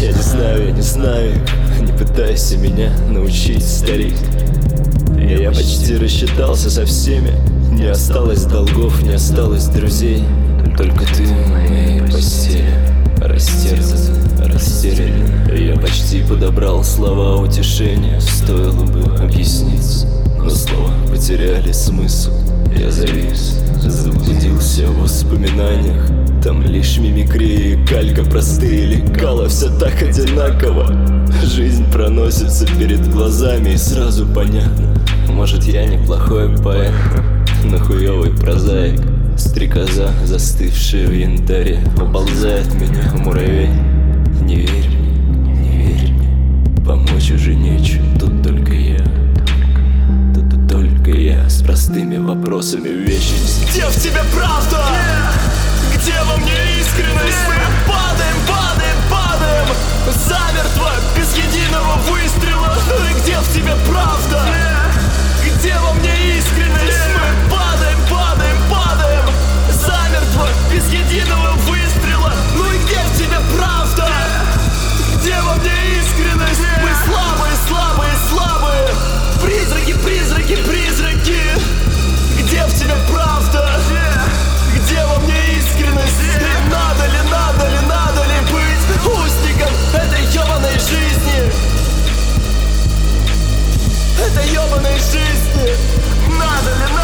Я 0.00 0.12
не 0.12 0.22
знаю, 0.22 0.66
я 0.66 0.72
не 0.72 0.80
знаю 0.80 1.32
Не 1.80 1.92
пытайся 1.92 2.56
меня 2.56 2.90
научить, 3.08 3.66
старик. 3.66 4.14
Я 5.18 5.50
почти 5.50 5.96
рассчитался 5.96 6.70
со 6.70 6.86
всеми. 6.86 7.32
Не 7.70 7.86
осталось 7.86 8.44
долгов, 8.44 9.02
не 9.02 9.14
осталось 9.14 9.66
друзей. 9.66 10.24
Только 10.76 11.04
ты 11.04 11.24
в 11.24 11.50
моей 11.50 12.00
постели. 12.00 12.64
Растерзан, 13.20 14.16
растерян. 14.38 15.12
Я 15.54 15.76
почти 15.76 16.22
подобрал 16.22 16.82
слова 16.82 17.40
утешения. 17.40 18.20
Стоило 18.20 18.84
бы 18.84 19.16
объясниться 19.22 20.06
Но 20.44 20.50
слова 20.50 20.92
потеряли 21.10 21.72
смысл. 21.72 22.30
Я 22.76 22.90
завис, 22.90 23.58
заблудился 23.82 24.86
в 24.88 25.00
воспоминаниях. 25.00 26.06
Там 26.42 26.62
лишь 26.62 26.98
мимикрия 26.98 27.76
и 27.76 27.86
калька 27.86 28.22
Простые 28.24 28.84
лекала, 28.84 29.48
все 29.48 29.70
так 29.78 30.02
одинаково. 30.02 30.94
Жизнь 31.42 31.90
проносится 31.90 32.66
перед 32.78 33.10
глазами 33.10 33.70
и 33.70 33.78
сразу 33.78 34.26
понятно. 34.26 34.94
Может 35.30 35.64
я 35.64 35.86
неплохой 35.86 36.54
поэт, 36.58 36.92
но 37.64 37.78
хуёвый 37.78 38.30
прозаик. 38.30 39.00
Стрекоза, 39.38 40.10
застывшая 40.24 41.08
в 41.08 41.12
янтаре 41.12 41.80
Уползает 41.96 42.72
меня 42.74 43.10
муравей. 43.14 43.70
Не 44.42 44.56
верь 44.56 44.88
мне, 44.90 45.60
не 45.60 45.86
верь 45.86 46.12
мне 46.12 46.84
Помочь 46.84 47.32
уже 47.32 47.54
нечем, 47.54 48.04
тут 48.20 48.42
только 48.42 48.74
я 48.74 49.04
простыми 51.64 52.18
вопросами 52.18 52.88
вечности 52.88 53.64
Где 53.70 53.86
в 53.86 53.96
тебе 53.96 54.20
правда? 54.34 54.84
Где 55.94 56.14
во 56.24 56.36
мне 56.36 56.52
искренность? 56.80 57.38
Мы 57.48 57.54
падаем, 57.88 58.36
падаем, 58.46 58.96
падаем 59.10 59.66
Замертво, 60.28 60.90
без 61.16 61.34
единого 61.36 61.96
выстрела 62.10 62.76
Где 63.22 63.38
в 63.38 63.52
тебе 63.52 63.74
правда? 63.88 64.46
Где 65.42 65.74
во 65.78 65.94
мне 65.94 66.38
искренность? 66.38 66.93
Ебаной 94.74 94.98
жизни. 94.98 95.76
Надо 96.38 96.70
ли, 96.78 96.92
надо 96.94 97.03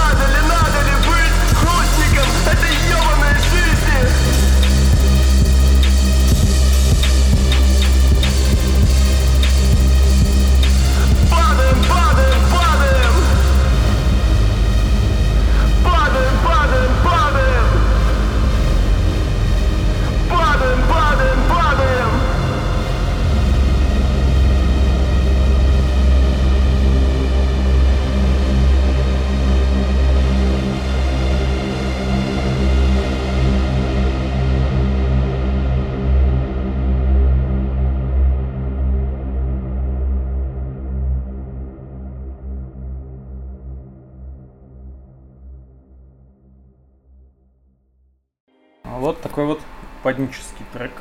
паднический 50.21 50.65
трек. 50.73 50.93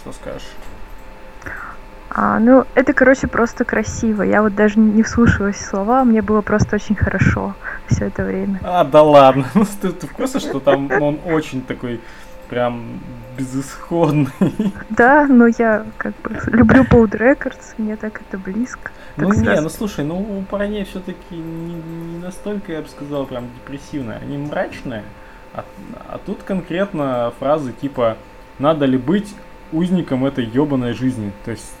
Что 0.00 0.12
скажешь? 0.12 0.48
А, 2.10 2.38
ну, 2.38 2.64
это, 2.74 2.92
короче, 2.92 3.26
просто 3.26 3.64
красиво. 3.64 4.22
Я 4.22 4.42
вот 4.42 4.54
даже 4.54 4.78
не 4.78 5.02
вслушивалась 5.02 5.56
в 5.56 5.64
слова, 5.64 6.04
мне 6.04 6.22
было 6.22 6.42
просто 6.42 6.76
очень 6.76 6.94
хорошо 6.94 7.54
все 7.88 8.06
это 8.06 8.24
время. 8.24 8.60
А, 8.62 8.84
да 8.84 9.02
ладно. 9.02 9.46
Ну, 9.54 9.64
ты, 9.80 9.90
ты 9.90 10.06
в 10.06 10.12
курсе, 10.12 10.38
что 10.38 10.60
там 10.60 10.90
он 10.90 11.18
очень 11.26 11.62
такой 11.62 12.00
прям 12.48 13.00
безысходный? 13.36 14.32
Да, 14.90 15.26
но 15.26 15.48
я 15.48 15.84
как 15.96 16.14
бы 16.22 16.38
люблю 16.46 16.84
Bold 16.84 17.10
Records, 17.12 17.74
мне 17.78 17.96
так 17.96 18.20
это 18.20 18.38
близко. 18.38 18.92
Ну 19.16 19.28
так 19.28 19.38
не, 19.38 19.44
сразу. 19.44 19.62
ну 19.62 19.68
слушай, 19.68 20.04
ну 20.04 20.38
у 20.38 20.42
парней 20.42 20.84
все-таки 20.84 21.34
не, 21.34 21.74
не 21.74 22.18
настолько, 22.18 22.72
я 22.72 22.82
бы 22.82 22.88
сказал, 22.88 23.26
прям 23.26 23.48
депрессивные. 23.56 24.18
Они 24.18 24.38
мрачные, 24.38 25.02
а, 25.52 25.64
а 26.08 26.18
тут 26.18 26.42
конкретно 26.42 27.32
фразы 27.38 27.72
типа 27.72 28.16
«надо 28.58 28.86
ли 28.86 28.98
быть 28.98 29.34
узником 29.72 30.24
этой 30.24 30.44
ебаной 30.44 30.92
жизни?» 30.92 31.32
То 31.44 31.50
есть, 31.52 31.72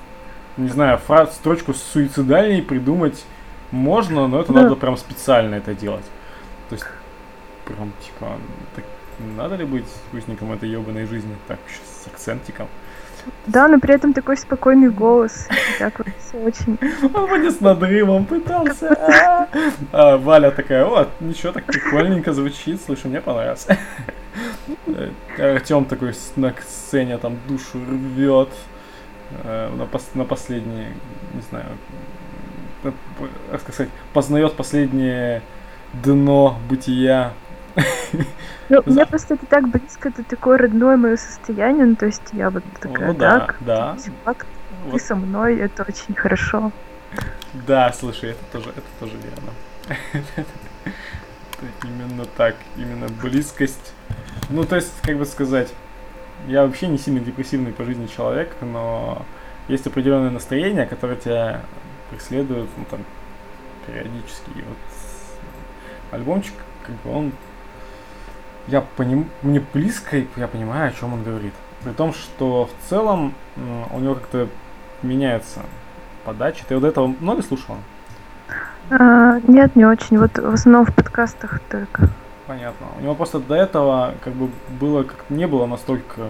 не 0.56 0.68
знаю, 0.68 0.98
фраз, 0.98 1.34
строчку 1.34 1.74
суицидальней 1.74 2.62
придумать 2.62 3.24
можно, 3.70 4.26
но 4.28 4.40
это 4.40 4.52
Да. 4.52 4.62
надо 4.62 4.76
прям 4.76 4.96
специально 4.96 5.56
это 5.56 5.74
делать. 5.74 6.04
То 6.68 6.74
есть, 6.76 6.86
прям 7.64 7.92
типа, 8.04 8.32
так, 8.76 8.84
надо 9.36 9.56
ли 9.56 9.64
быть 9.64 9.86
узником 10.12 10.52
этой 10.52 10.68
ебаной 10.68 11.06
жизни? 11.06 11.34
Так, 11.48 11.58
с 11.68 12.06
акцентиком. 12.06 12.68
Да, 13.46 13.68
но 13.68 13.80
при 13.80 13.94
этом 13.94 14.12
такой 14.12 14.36
спокойный 14.36 14.90
голос. 14.90 15.48
Так 15.78 15.98
вот, 15.98 16.08
очень. 16.34 16.78
Он 17.14 17.26
вроде 17.26 17.50
с 17.50 17.60
надрывом 17.60 18.26
пытался. 18.26 18.88
А, 18.92 19.48
а 19.92 20.16
Валя 20.18 20.50
такая, 20.50 20.84
вот, 20.84 21.08
ничего, 21.20 21.52
так 21.52 21.64
прикольненько 21.64 22.32
звучит, 22.32 22.80
слушай, 22.84 23.06
мне 23.06 23.20
понравилось. 23.20 23.66
Артем 25.38 25.84
такой 25.84 26.14
на 26.36 26.54
сцене 26.66 27.18
там 27.18 27.38
душу 27.48 27.78
рвет 27.78 28.48
э, 29.42 29.70
на, 29.76 29.82
пос- 29.82 30.14
на 30.14 30.24
последние, 30.24 30.88
не 31.34 31.42
знаю, 31.50 31.66
э, 32.84 32.92
как 33.50 33.60
сказать, 33.74 33.90
познает 34.12 34.54
последнее 34.54 35.42
дно 35.92 36.58
бытия. 36.68 37.32
Ну, 38.68 38.82
мне 38.86 39.04
просто 39.06 39.34
это 39.34 39.46
так 39.46 39.68
близко, 39.68 40.08
это 40.08 40.22
такое 40.22 40.58
родное 40.58 40.96
мое 40.96 41.16
состояние. 41.16 41.86
Ну, 41.86 41.96
то 41.96 42.06
есть 42.06 42.22
я 42.32 42.50
вот 42.50 42.62
такая, 42.80 43.08
Ну 43.08 43.14
да, 43.14 43.40
так, 43.40 43.56
да. 43.60 43.96
чувак, 44.04 44.46
ты 44.84 44.90
Вот. 44.90 45.02
со 45.02 45.14
мной, 45.16 45.56
это 45.56 45.82
очень 45.82 46.14
хорошо. 46.14 46.72
Да, 47.66 47.92
слушай, 47.92 48.30
это 48.30 48.44
тоже, 48.52 48.70
это 48.70 48.86
тоже 49.00 49.14
верно. 49.16 50.46
Именно 51.82 52.24
так, 52.36 52.56
именно 52.76 53.08
близкость. 53.08 53.92
Ну, 54.50 54.64
то 54.64 54.76
есть, 54.76 54.92
как 55.02 55.18
бы 55.18 55.24
сказать, 55.24 55.72
я 56.46 56.64
вообще 56.66 56.88
не 56.88 56.98
сильно 56.98 57.20
депрессивный 57.20 57.72
по 57.72 57.84
жизни 57.84 58.06
человек, 58.06 58.54
но 58.60 59.24
есть 59.68 59.86
определенное 59.86 60.30
настроение, 60.30 60.86
которое 60.86 61.16
тебя 61.16 61.62
преследует, 62.10 62.68
ну, 62.76 62.84
там, 62.90 63.00
периодически. 63.86 64.50
И 64.56 64.62
вот 64.62 64.76
альбомчик, 66.10 66.54
как 66.86 66.94
бы 67.02 67.10
он... 67.10 67.32
Я 68.66 68.80
поним... 68.80 69.28
Мне 69.42 69.60
близко, 69.72 70.18
и 70.18 70.26
я 70.36 70.48
понимаю, 70.48 70.88
о 70.90 70.92
чем 70.92 71.12
он 71.14 71.22
говорит. 71.22 71.54
При 71.82 71.92
том, 71.92 72.14
что 72.14 72.66
в 72.66 72.88
целом 72.88 73.34
у 73.92 74.00
него 74.00 74.14
как-то 74.14 74.48
меняется 75.02 75.60
подача. 76.24 76.64
Ты 76.66 76.74
вот 76.74 76.84
этого 76.84 77.06
много 77.06 77.42
слушала? 77.42 77.78
А, 78.90 79.40
нет, 79.48 79.76
не 79.76 79.84
очень. 79.86 80.18
Вот 80.18 80.38
в 80.38 80.52
основном 80.52 80.84
в 80.86 80.94
подкастах 80.94 81.60
только. 81.70 82.08
Понятно. 82.46 82.86
У 82.98 83.02
него 83.02 83.14
просто 83.14 83.38
до 83.40 83.54
этого 83.54 84.14
как 84.22 84.34
бы 84.34 84.50
было, 84.78 85.02
как 85.04 85.24
не 85.30 85.46
было 85.46 85.66
настолько 85.66 86.20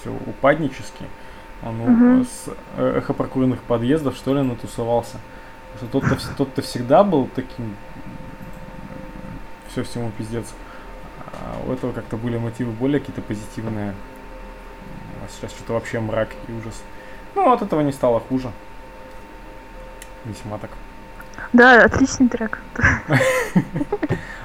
все 0.00 0.10
упаднически. 0.26 1.04
Он 1.62 1.80
у- 1.80 1.86
Мгм. 1.88 2.24
с 2.26 2.48
э, 2.76 2.98
эхопрокуренных 2.98 3.60
подъездов, 3.62 4.16
что 4.16 4.34
ли, 4.34 4.42
натусовался. 4.42 5.18
Потому 5.80 6.02
что 6.04 6.18
тот-то, 6.18 6.36
тот-то 6.36 6.62
всегда 6.62 7.04
был 7.04 7.28
таким 7.34 7.76
все 9.68 9.82
всему 9.84 10.10
пиздец. 10.18 10.52
А 11.32 11.68
у 11.68 11.72
этого 11.72 11.92
как-то 11.92 12.16
были 12.16 12.36
мотивы 12.38 12.72
более 12.72 13.00
какие-то 13.00 13.22
позитивные. 13.22 13.94
А 15.24 15.28
сейчас 15.30 15.52
что-то 15.52 15.72
вообще 15.74 16.00
мрак 16.00 16.28
и 16.48 16.52
ужас. 16.52 16.82
Ну, 17.34 17.50
от 17.52 17.62
этого 17.62 17.80
не 17.80 17.92
стало 17.92 18.20
хуже. 18.20 18.50
Весьма 20.24 20.58
так. 20.58 20.70
Да, 21.52 21.84
отличный 21.84 22.28
трек. 22.28 22.60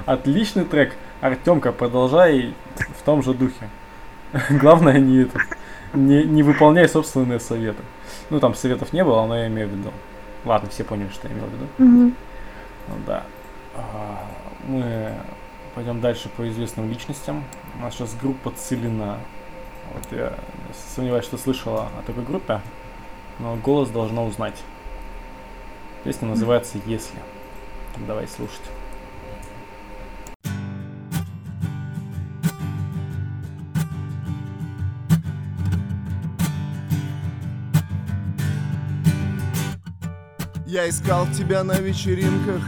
Отличный 0.06 0.64
трек. 0.64 0.94
Артемка, 1.20 1.72
продолжай 1.72 2.54
в 2.98 3.02
том 3.04 3.22
же 3.22 3.34
духе. 3.34 3.68
Главное 4.50 4.98
не, 4.98 5.22
этот, 5.22 5.42
не, 5.92 6.24
не 6.24 6.42
выполняй 6.42 6.88
собственные 6.88 7.40
советы. 7.40 7.82
Ну, 8.30 8.40
там 8.40 8.54
советов 8.54 8.92
не 8.92 9.04
было, 9.04 9.26
но 9.26 9.36
я 9.36 9.46
имею 9.48 9.68
в 9.68 9.72
виду. 9.72 9.90
Ладно, 10.44 10.70
все 10.70 10.84
поняли, 10.84 11.08
что 11.10 11.28
я 11.28 11.34
имел 11.34 11.46
в 11.46 11.52
виду. 11.52 11.66
Мгм. 11.78 12.14
Ну 12.88 12.94
да. 13.06 13.24
А, 13.74 14.26
Мы 14.66 15.12
пойдем 15.74 16.00
дальше 16.00 16.28
по 16.36 16.48
известным 16.48 16.88
личностям. 16.88 17.44
У 17.78 17.82
нас 17.82 17.94
сейчас 17.94 18.14
группа 18.20 18.50
Целина. 18.52 19.18
Вот 19.92 20.18
я 20.18 20.32
сомневаюсь, 20.94 21.24
что 21.24 21.36
слышала 21.36 21.88
о 21.98 22.02
такой 22.06 22.24
группе, 22.24 22.60
но 23.38 23.56
голос 23.56 23.88
должна 23.90 24.22
узнать. 24.22 24.62
Песня 26.04 26.28
называется 26.28 26.78
«Если». 26.86 27.18
Давай 28.06 28.26
слушать. 28.26 28.62
Я 40.66 40.88
искал 40.88 41.26
тебя 41.36 41.64
на 41.64 41.78
вечеринках, 41.80 42.62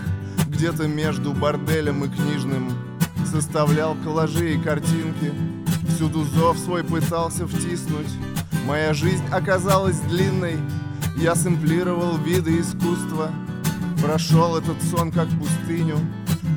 где-то 0.48 0.86
между 0.86 1.32
борделем 1.32 2.04
и 2.04 2.08
книжным. 2.08 2.72
Составлял 3.24 3.94
коллажи 4.04 4.54
и 4.54 4.60
картинки, 4.60 5.32
всюду 5.88 6.24
зов 6.24 6.58
свой 6.58 6.84
пытался 6.84 7.46
втиснуть. 7.46 8.10
Моя 8.66 8.92
жизнь 8.92 9.24
оказалась 9.30 9.98
длинной, 10.00 10.56
я 11.16 11.35
сэмплировал 11.35 12.18
виды 12.18 12.61
искусства. 12.61 13.31
Прошел 14.03 14.57
этот 14.57 14.83
сон 14.83 15.12
как 15.12 15.29
пустыню, 15.38 15.98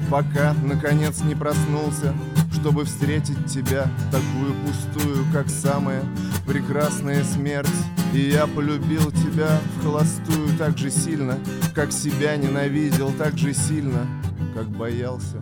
пока, 0.10 0.54
наконец, 0.64 1.22
не 1.22 1.36
проснулся, 1.36 2.14
чтобы 2.52 2.86
встретить 2.86 3.46
тебя, 3.46 3.88
такую 4.12 4.54
пустую, 4.66 5.26
как 5.32 5.50
самая 5.50 6.04
прекрасная 6.48 7.24
смерть. 7.24 7.70
И 8.14 8.20
я 8.30 8.48
полюбил 8.48 9.12
тебя 9.12 9.60
в 9.78 9.84
холостую 9.84 10.58
так 10.58 10.78
же 10.78 10.90
сильно, 10.90 11.38
как 11.76 11.92
себя 11.92 12.36
ненавидел 12.38 13.12
так 13.12 13.38
же 13.38 13.54
сильно, 13.54 14.08
как 14.56 14.68
боялся 14.70 15.38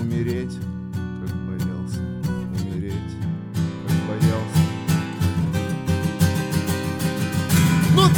умереть, 0.00 0.52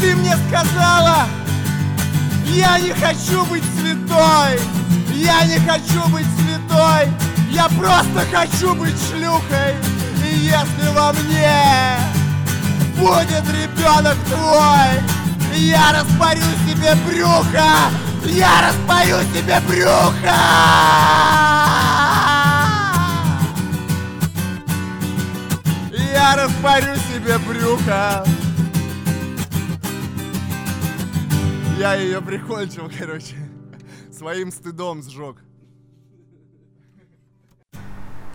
ты 0.00 0.14
мне 0.16 0.36
сказала, 0.48 1.26
я 2.46 2.78
не 2.78 2.90
хочу 2.90 3.44
быть 3.46 3.64
святой, 3.78 4.60
я 5.12 5.44
не 5.46 5.58
хочу 5.58 6.08
быть 6.08 6.26
святой, 6.38 7.08
я 7.50 7.68
просто 7.68 8.24
хочу 8.32 8.74
быть 8.74 8.96
шлюхой. 9.08 9.74
И 10.24 10.36
если 10.36 10.88
во 10.94 11.12
мне 11.12 11.98
будет 12.96 13.44
ребенок 13.48 14.16
твой, 14.26 15.58
я 15.58 15.92
распорю 15.92 16.42
себе 16.66 16.94
брюхо, 17.06 17.90
я 18.26 18.62
распорю 18.62 19.22
себе 19.34 19.60
брюхо. 19.68 20.34
Я 26.12 26.36
распорю 26.36 26.96
себе 27.12 27.38
брюхо. 27.38 28.24
Я 31.78 31.94
ее 31.94 32.20
прикончил, 32.20 32.90
короче. 32.98 33.36
Своим 34.12 34.50
стыдом 34.52 35.02
сжег. 35.02 35.36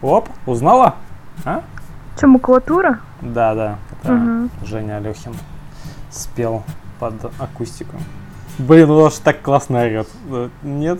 Оп, 0.01 0.29
узнала? 0.45 0.95
А? 1.45 1.63
Че, 2.19 2.27
макулатура? 2.27 2.99
Да, 3.21 3.55
да. 3.55 3.79
Это 4.03 4.13
Мгм. 4.13 4.49
Женя 4.65 4.97
Алехин 4.97 5.33
спел 6.09 6.63
под 6.99 7.13
акустику. 7.39 7.95
Блин, 8.57 8.89
он 8.89 9.07
аж 9.07 9.15
так 9.15 9.41
классно 9.41 9.81
орет. 9.81 10.07
Нет? 10.63 10.99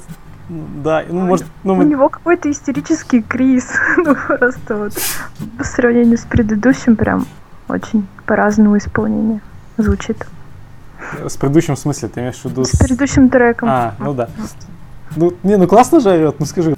Ну, 0.49 0.65
Да, 0.84 1.04
ну 1.08 1.19
может, 1.25 1.45
ну 1.63 1.73
У 1.73 1.75
мы- 1.78 1.86
него 1.86 2.10
какой-то 2.10 2.49
истерический 2.49 3.21
криз. 3.21 3.69
ну, 3.97 4.15
просто 4.15 4.75
вот 4.78 4.93
по 5.58 5.63
сравнению 5.63 6.17
с 6.17 6.23
предыдущим 6.23 6.95
прям 6.95 7.25
очень 7.67 8.08
по-разному 8.25 8.78
исполнение 8.78 9.41
звучит. 9.78 10.25
С 11.27 11.38
предыдущим 11.38 11.75
в 11.75 11.79
смысле, 11.79 12.09
ты 12.09 12.19
имеешь 12.19 12.38
в 12.38 12.45
виду 12.45 12.63
С 12.63 12.77
предыдущим 12.77 13.29
треком. 13.29 13.69
А, 13.69 13.95
ну 13.99 14.13
да. 14.13 14.29
Ну, 15.15 15.33
не, 15.43 15.57
ну 15.57 15.67
классно 15.67 15.99
же 15.99 16.09
орет, 16.09 16.39
ну 16.39 16.45
скажи. 16.45 16.75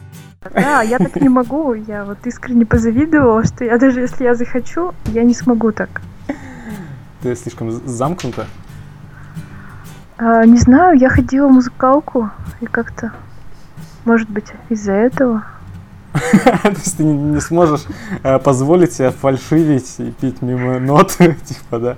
Да, 0.53 0.81
я 0.81 0.97
так 0.97 1.15
не 1.17 1.29
могу. 1.29 1.73
Я 1.73 2.05
вот 2.05 2.17
искренне 2.25 2.65
позавидовала, 2.65 3.43
что 3.43 3.63
я 3.63 3.77
даже 3.77 4.01
если 4.01 4.23
я 4.23 4.35
захочу, 4.35 4.93
я 5.07 5.23
не 5.23 5.33
смогу 5.33 5.71
так. 5.71 6.01
Ты 7.21 7.35
слишком 7.35 7.71
замкнута. 7.87 8.47
А, 10.17 10.45
не 10.45 10.57
знаю, 10.57 10.97
я 10.97 11.09
ходила 11.09 11.47
в 11.47 11.51
музыкалку 11.51 12.29
и 12.61 12.65
как-то, 12.65 13.11
может 14.05 14.29
быть, 14.29 14.47
из-за 14.69 14.93
этого. 14.93 15.43
То 16.13 16.69
есть 16.69 16.97
ты 16.97 17.03
не, 17.03 17.13
не 17.13 17.39
сможешь 17.39 17.85
э, 18.23 18.37
позволить 18.39 18.93
себе 18.93 19.11
фальшивить 19.11 19.95
и 19.99 20.11
пить 20.11 20.41
мимо 20.41 20.79
нот, 20.79 21.11
типа, 21.17 21.79
да? 21.79 21.97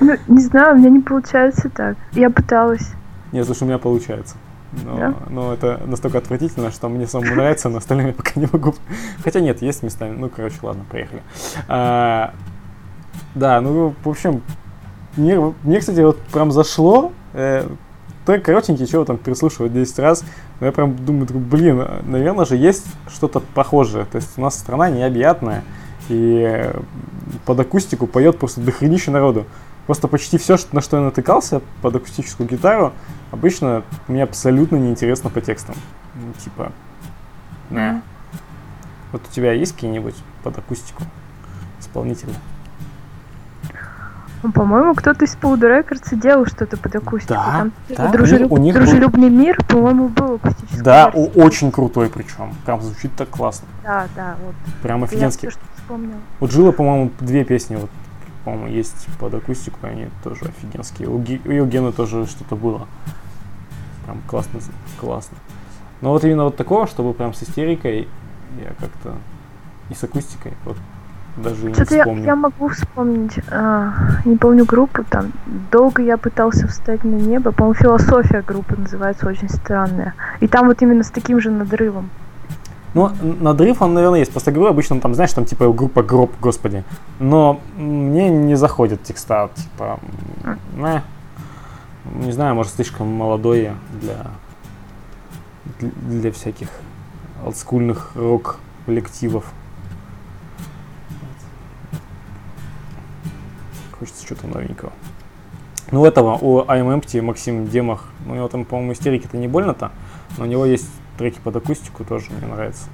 Ну, 0.00 0.16
не 0.28 0.40
знаю, 0.40 0.74
у 0.74 0.78
меня 0.78 0.90
не 0.90 1.00
получается 1.00 1.68
так. 1.68 1.96
Я 2.12 2.30
пыталась. 2.30 2.92
Нет, 3.32 3.46
слушай, 3.46 3.62
у 3.64 3.66
меня 3.66 3.78
получается. 3.78 4.36
Но, 4.84 4.96
Да? 4.96 5.14
но 5.28 5.52
это 5.52 5.80
настолько 5.86 6.18
отвратительно, 6.18 6.70
что 6.70 6.88
мне 6.88 7.06
самому 7.06 7.34
нравится, 7.34 7.68
но 7.68 7.78
остальным 7.78 8.08
я 8.08 8.12
пока 8.12 8.32
не 8.36 8.48
могу. 8.50 8.74
Хотя 9.24 9.40
нет, 9.40 9.62
есть 9.62 9.82
местами. 9.82 10.16
Ну, 10.16 10.28
короче, 10.28 10.56
ладно, 10.62 10.84
поехали. 10.90 11.22
А, 11.68 12.32
да, 13.34 13.60
ну, 13.60 13.94
в 14.02 14.08
общем, 14.08 14.42
мне, 15.16 15.38
мне, 15.62 15.80
кстати, 15.80 16.00
вот 16.00 16.18
прям 16.32 16.52
зашло. 16.52 17.12
Э, 17.32 17.66
трек 18.26 18.44
коротенький, 18.44 18.86
чего 18.86 19.04
там 19.04 19.18
переслушивать 19.18 19.72
10 19.72 19.98
раз. 19.98 20.24
Но 20.60 20.66
я 20.66 20.72
прям 20.72 20.94
думаю, 20.96 21.26
блин, 21.26 21.84
наверное 22.04 22.44
же 22.44 22.56
есть 22.56 22.86
что-то 23.10 23.40
похожее. 23.40 24.04
То 24.04 24.16
есть 24.16 24.38
у 24.38 24.40
нас 24.40 24.58
страна 24.58 24.88
необъятная. 24.88 25.64
И 26.08 26.44
э, 26.48 26.80
под 27.44 27.60
акустику 27.60 28.06
поет 28.06 28.38
просто 28.38 28.60
дохренища 28.60 29.10
народу. 29.10 29.46
Просто 29.90 30.06
почти 30.06 30.38
все, 30.38 30.56
на 30.70 30.82
что 30.82 30.98
я 30.98 31.02
натыкался 31.02 31.62
под 31.82 31.96
акустическую 31.96 32.48
гитару, 32.48 32.92
обычно 33.32 33.82
мне 34.06 34.22
абсолютно 34.22 34.76
неинтересно 34.76 35.30
по 35.30 35.40
текстам. 35.40 35.74
Ну, 36.14 36.32
типа, 36.38 36.70
на. 37.70 38.00
Вот 39.10 39.20
у 39.28 39.34
тебя 39.34 39.50
есть 39.52 39.72
какие-нибудь 39.74 40.14
под 40.44 40.56
акустику 40.58 41.02
исполнители? 41.80 42.30
Ну, 44.44 44.52
По-моему, 44.52 44.94
кто-то 44.94 45.24
из 45.24 45.34
Powder 45.34 45.82
Records 45.84 46.14
делал 46.16 46.46
что-то 46.46 46.76
под 46.76 46.94
акустику. 46.94 47.34
Да, 47.34 47.44
Там 47.58 47.72
да, 47.88 48.12
дружелюб- 48.12 48.46
у 48.52 48.58
них 48.58 48.74
был- 48.76 48.82
дружелюбный 48.82 49.28
мир, 49.28 49.58
по-моему, 49.64 50.06
был 50.06 50.34
акустический. 50.36 50.82
Да, 50.84 51.08
о- 51.12 51.26
очень 51.34 51.72
крутой 51.72 52.10
причем. 52.10 52.54
Прям 52.64 52.80
звучит 52.80 53.10
так 53.16 53.28
классно. 53.28 53.66
Да, 53.82 54.06
да, 54.14 54.36
вот. 54.44 54.54
Прям 54.84 55.02
офигенский. 55.02 55.46
Я 55.46 55.50
всё, 55.50 55.58
что 55.60 55.68
вспомнила. 55.82 56.20
Вот 56.38 56.52
Джилла, 56.52 56.70
по-моему, 56.70 57.10
две 57.18 57.42
песни, 57.44 57.74
вот, 57.74 57.90
по-моему, 58.44 58.68
есть 58.68 59.06
под 59.18 59.34
акустику, 59.34 59.78
они 59.82 60.08
тоже 60.24 60.46
офигенские. 60.46 61.08
У, 61.08 61.18
Ги- 61.18 61.40
у 61.44 61.50
Евгена 61.50 61.92
тоже 61.92 62.26
что-то 62.26 62.56
было. 62.56 62.86
Прям 64.04 64.18
классно, 64.28 64.60
классно. 64.98 65.36
Но 66.00 66.10
вот 66.10 66.24
именно 66.24 66.44
вот 66.44 66.56
такого, 66.56 66.86
чтобы 66.86 67.12
прям 67.12 67.34
с 67.34 67.42
истерикой, 67.42 68.08
я 68.58 68.70
как-то 68.78 69.14
и 69.90 69.94
с 69.94 70.02
акустикой, 70.04 70.54
вот 70.64 70.76
даже 71.36 71.66
не 71.66 71.74
Что-то 71.74 71.94
я, 71.94 72.02
вспомню. 72.02 72.24
я 72.24 72.36
могу 72.36 72.68
вспомнить, 72.68 73.38
а, 73.50 73.92
не 74.24 74.36
помню 74.36 74.64
группу, 74.64 75.04
там, 75.04 75.32
долго 75.70 76.02
я 76.02 76.16
пытался 76.16 76.66
встать 76.66 77.04
на 77.04 77.14
небо, 77.16 77.52
по-моему, 77.52 77.74
философия 77.74 78.42
группы 78.42 78.76
называется, 78.76 79.28
очень 79.28 79.48
странная. 79.48 80.14
И 80.40 80.48
там 80.48 80.66
вот 80.66 80.82
именно 80.82 81.02
с 81.04 81.10
таким 81.10 81.40
же 81.40 81.50
надрывом. 81.50 82.10
Ну, 82.92 83.10
надрыв 83.22 83.82
он, 83.82 83.94
наверное, 83.94 84.18
есть. 84.18 84.32
Просто 84.32 84.50
говорю, 84.50 84.70
обычно 84.70 85.00
там, 85.00 85.14
знаешь, 85.14 85.32
там 85.32 85.44
типа 85.44 85.72
группа 85.72 86.02
гроб, 86.02 86.32
господи. 86.40 86.84
Но 87.20 87.60
мне 87.76 88.28
не 88.28 88.56
заходят 88.56 89.02
текста, 89.02 89.50
типа, 89.54 90.00
м, 90.44 90.58
не. 90.76 91.02
Знаю, 92.32 92.54
может, 92.54 92.74
слишком 92.74 93.06
молодой 93.08 93.70
для, 94.00 94.26
для, 95.80 96.32
всяких 96.32 96.68
олдскульных 97.44 98.12
рок-коллективов. 98.16 99.44
Хочется 103.98 104.24
что-то 104.24 104.46
новенького. 104.48 104.92
Ну, 105.92 106.04
этого, 106.04 106.38
у 106.40 106.62
I'm 106.62 107.22
Максим 107.22 107.66
Демах, 107.66 108.06
ну, 108.26 108.32
у 108.32 108.36
него 108.36 108.48
там, 108.48 108.64
по-моему, 108.64 108.92
истерики-то 108.92 109.36
не 109.36 109.46
больно-то, 109.46 109.92
но 110.38 110.44
у 110.44 110.46
него 110.46 110.64
есть 110.64 110.88
треки 111.20 111.38
под 111.38 111.56
акустику, 111.56 112.02
тоже 112.02 112.28
мне 112.30 112.50
нравится. 112.50 112.84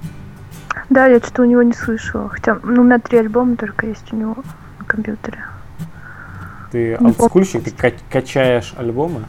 Да, 0.89 1.05
я 1.05 1.19
что-то 1.19 1.43
у 1.43 1.45
него 1.45 1.63
не 1.63 1.71
слышала. 1.71 2.27
Хотя, 2.27 2.59
ну, 2.61 2.81
у 2.81 2.83
меня 2.83 2.99
три 2.99 3.19
альбома 3.19 3.55
только 3.55 3.87
есть 3.87 4.11
у 4.11 4.17
него 4.17 4.35
на 4.79 4.85
компьютере. 4.85 5.45
Ты 6.73 6.97
помню. 6.97 7.15
олдскульщик, 7.17 7.63
ты 7.63 7.71
ка- 7.71 7.97
качаешь 8.11 8.73
альбомы? 8.75 9.23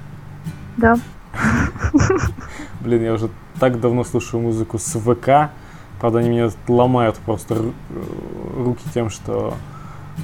Да. 0.76 0.96
Блин, 2.80 3.05
я 3.05 3.12
уже 3.14 3.30
так 3.61 3.78
давно 3.78 4.03
слушаю 4.03 4.42
музыку 4.42 4.80
с 4.80 4.99
ВК. 4.99 5.53
Правда, 6.01 6.18
они 6.18 6.30
меня 6.30 6.51
ломают 6.66 7.18
просто 7.18 7.55
э, 7.55 7.70
руки 8.57 8.82
тем, 8.92 9.11
что 9.11 9.55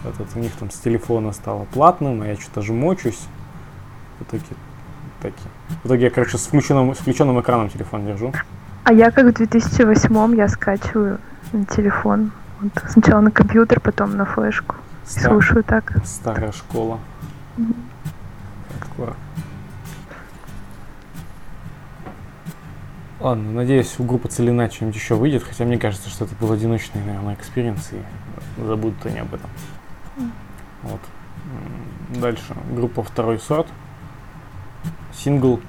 этот, 0.05 0.35
у 0.35 0.41
них 0.41 0.51
там 0.59 0.73
с 0.73 0.79
телефона 0.81 1.31
стало 1.31 1.67
платным, 1.73 2.23
а 2.23 2.27
я 2.27 2.35
что-то 2.35 2.63
жмочусь. 2.63 3.21
В 4.19 4.23
итоге, 4.23 4.43
таки. 5.23 5.49
В 5.85 5.87
итоге 5.87 6.05
я, 6.07 6.11
короче, 6.11 6.39
с 6.39 6.47
включенным, 6.47 6.93
с 6.93 6.99
включенным 6.99 7.41
экраном 7.41 7.69
телефон 7.69 8.05
держу. 8.05 8.33
А 8.85 8.93
я 8.93 9.11
как 9.11 9.27
в 9.27 9.33
2008 9.33 10.37
я 10.37 10.49
скачиваю 10.49 11.19
на 11.53 11.65
телефон. 11.65 12.33
Вот 12.61 12.73
сначала 12.89 13.21
на 13.21 13.31
компьютер, 13.31 13.81
потом 13.81 14.17
на 14.17 14.25
флешку. 14.25 14.77
И 15.05 15.09
Ста- 15.09 15.29
слушаю 15.31 15.65
так. 15.65 15.93
Старая 16.05 16.53
школа. 16.53 16.99
Хардкор. 18.79 19.17
Ладно, 23.21 23.53
надеюсь, 23.53 23.95
у 23.99 24.05
группы 24.05 24.29
Целина 24.29 24.71
что-нибудь 24.71 24.97
еще 24.97 25.15
выйдет, 25.15 25.45
хотя 25.45 25.65
мне 25.65 25.79
кажется, 25.79 26.11
что 26.11 26.27
это 26.27 26.35
был 26.35 26.53
одиночный, 26.53 27.03
наверное, 27.03 27.35
experience, 27.35 27.93
и 27.93 28.63
забудут 28.63 29.05
они 29.07 29.21
об 29.21 29.33
этом. 29.33 29.49
Вот. 30.83 31.01
М, 32.11 32.21
Дальше. 32.21 32.55
Группа 32.73 33.03
Второй 33.03 33.39
сорт. 33.39 33.67
Сингл 35.15 35.61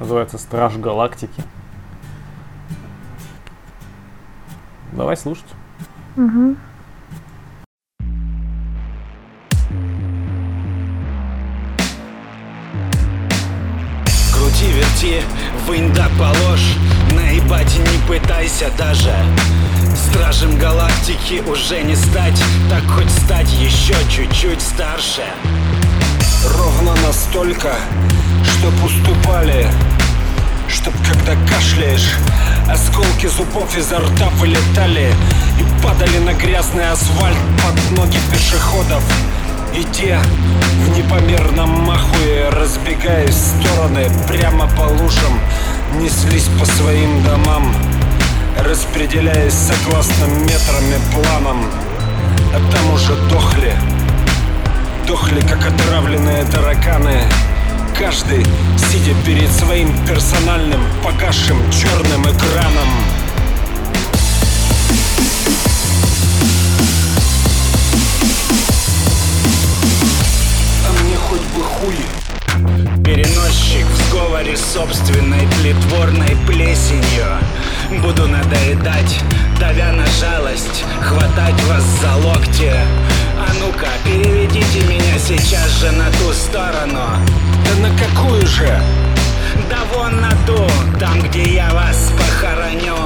называется 0.00 0.38
Страж 0.38 0.76
Галактики. 0.76 1.42
Давай 4.94 5.16
слушать. 5.16 5.44
Мгм. 6.14 6.56
Крути, 14.32 14.66
верти, 14.72 15.22
вынь 15.66 15.92
да 15.92 16.08
положь 16.16 16.76
Наебать 17.12 17.76
не 17.76 18.06
пытайся 18.06 18.70
даже 18.78 19.12
Стражем 19.96 20.56
галактики 20.58 21.42
уже 21.48 21.82
не 21.82 21.96
стать 21.96 22.40
Так 22.70 22.84
хоть 22.84 23.10
стать 23.10 23.52
еще 23.54 23.94
чуть-чуть 24.08 24.62
старше 24.62 25.22
Ровно 26.56 26.94
настолько, 27.06 27.74
чтоб 28.44 28.84
уступали 28.84 29.66
Чтоб 30.68 30.94
когда 31.06 31.34
кашляешь 31.46 32.14
Осколки 32.70 33.26
зубов 33.26 33.76
изо 33.76 33.98
рта 33.98 34.28
вылетали 34.36 35.12
И 35.60 35.82
падали 35.82 36.18
на 36.18 36.34
грязный 36.34 36.90
асфальт 36.90 37.36
под 37.62 37.98
ноги 37.98 38.18
пешеходов. 38.32 39.02
И 39.74 39.84
те 39.92 40.18
в 40.84 40.96
непомерном 40.96 41.70
махуе 41.84 42.48
Разбегаясь 42.50 43.34
в 43.34 43.62
стороны 43.62 44.10
прямо 44.28 44.68
по 44.68 44.82
лужам 44.82 45.40
Неслись 46.00 46.48
по 46.58 46.64
своим 46.64 47.22
домам 47.22 47.74
Распределяясь 48.58 49.54
согласно 49.54 50.24
метрами 50.26 50.96
планам. 51.12 51.66
А 52.54 52.72
там 52.72 52.94
уже 52.94 53.14
дохли 53.28 53.72
Дохли, 55.06 55.40
как 55.40 55.66
отравленные 55.66 56.44
тараканы 56.44 57.20
Каждый, 57.98 58.44
сидя 58.76 59.14
перед 59.24 59.50
своим 59.52 59.88
персональным 60.04 60.80
погасшим 61.02 61.56
черным 61.70 62.22
экраном. 62.22 62.88
А 70.86 71.02
мне 71.04 71.16
хоть 71.16 71.40
бы 71.40 71.62
хуй. 71.62 71.96
Переносчик 73.04 73.86
в 73.86 74.08
сговоре 74.08 74.56
собственной 74.56 75.46
тлетворной 75.60 76.36
плесенью. 76.48 77.38
Буду 78.02 78.26
надоедать, 78.26 79.20
давя 79.60 79.92
на 79.92 80.06
жалость 80.06 80.84
Хватать 81.00 81.60
вас 81.64 81.84
за 82.00 82.14
локти 82.26 82.72
ну-ка, 83.60 83.88
переведите 84.04 84.80
меня 84.86 85.18
сейчас 85.18 85.70
же 85.80 85.90
на 85.92 86.10
ту 86.10 86.32
сторону. 86.32 87.00
Да 87.64 87.88
на 87.88 87.98
какую 87.98 88.46
же? 88.46 88.80
Да 89.68 89.78
вон 89.92 90.20
на 90.20 90.30
ту, 90.46 90.66
там, 90.98 91.20
где 91.22 91.42
я 91.54 91.70
вас 91.72 92.12
похороню. 92.16 92.96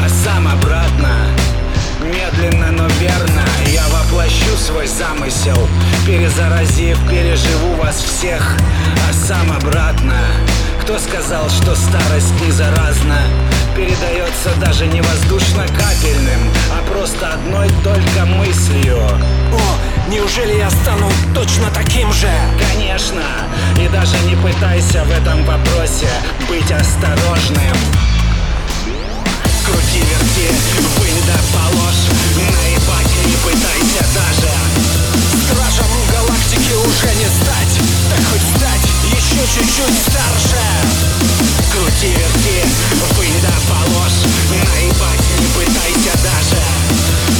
А 0.00 0.08
сам 0.08 0.46
обратно 0.46 1.10
Медленно, 2.00 2.70
но 2.70 2.86
верно 3.00 3.42
Я 3.66 3.86
воплощу 3.88 4.56
свой 4.56 4.86
замысел. 4.86 5.68
Перезаразив, 6.06 6.98
переживу 7.08 7.74
вас 7.74 7.96
всех 7.96 8.56
А 9.08 9.12
сам 9.12 9.50
обратно 9.52 10.14
Кто 10.88 10.98
сказал, 10.98 11.50
что 11.50 11.74
старость 11.74 12.32
не 12.40 12.50
заразна? 12.50 13.18
Передается 13.76 14.48
даже 14.58 14.86
не 14.86 15.02
воздушно-капельным 15.02 16.50
А 16.72 16.82
просто 16.90 17.34
одной 17.34 17.68
только 17.84 18.24
мыслью. 18.24 18.96
О, 18.96 20.10
неужели 20.10 20.54
я 20.54 20.70
стану 20.70 21.10
точно 21.34 21.68
таким 21.74 22.10
же? 22.14 22.30
Конечно, 22.72 23.20
и 23.78 23.86
даже 23.88 24.16
не 24.20 24.36
пытайся 24.36 25.04
в 25.04 25.10
этом 25.10 25.44
вопросе 25.44 26.08
быть 26.48 26.72
осторожным 26.72 27.76
Крути, 29.70 29.98
верти, 30.00 30.48
вынь 30.98 31.22
да 31.26 31.38
положь 31.52 32.08
Наебать 32.36 33.12
не 33.26 33.36
пытайся 33.36 34.04
даже. 34.14 34.50
Стражем 35.44 35.92
галактики 36.10 36.72
уже 36.72 37.14
не 37.16 37.26
стать. 37.26 37.78
Так 38.08 38.20
хоть 38.30 38.56
стать 38.56 38.88
еще 39.04 39.46
чуть-чуть 39.46 39.98
старше. 40.00 40.64
Крути, 41.70 42.14
верти, 42.14 42.64
вынь 43.18 43.40
да 43.42 43.52
положь 43.68 44.24
Наебать 44.50 45.24
не 45.38 45.46
пытайся 45.48 46.16
даже 46.22 47.37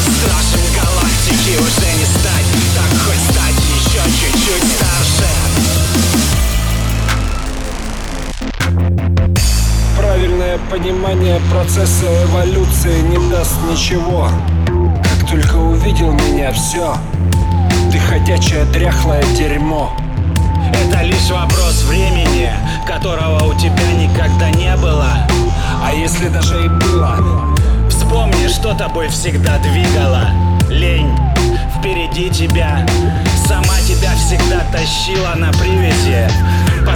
понимание 10.70 11.40
процесса 11.52 12.06
эволюции 12.24 13.00
не 13.00 13.30
даст 13.30 13.56
ничего. 13.70 14.28
Как 15.02 15.30
только 15.30 15.56
увидел 15.56 16.12
меня, 16.12 16.52
все 16.52 16.94
ходячее 18.08 18.64
дряхлое 18.66 19.22
дерьмо. 19.36 19.92
Это 20.72 21.02
лишь 21.02 21.30
вопрос 21.30 21.84
времени, 21.84 22.50
которого 22.86 23.44
у 23.44 23.54
тебя 23.54 23.92
никогда 23.92 24.50
не 24.50 24.74
было. 24.76 25.26
А 25.82 25.92
если 25.92 26.28
даже 26.28 26.64
и 26.64 26.68
было, 26.68 27.16
вспомни, 27.88 28.48
что 28.48 28.74
тобой 28.74 29.08
всегда 29.08 29.58
двигало. 29.58 30.28
Лень 30.68 31.16
впереди 31.78 32.28
тебя 32.28 32.84
Сама 33.46 33.80
тебя 33.86 34.14
всегда 34.16 34.60
тащила 34.70 35.34
на 35.36 35.50
привязи 35.52 36.28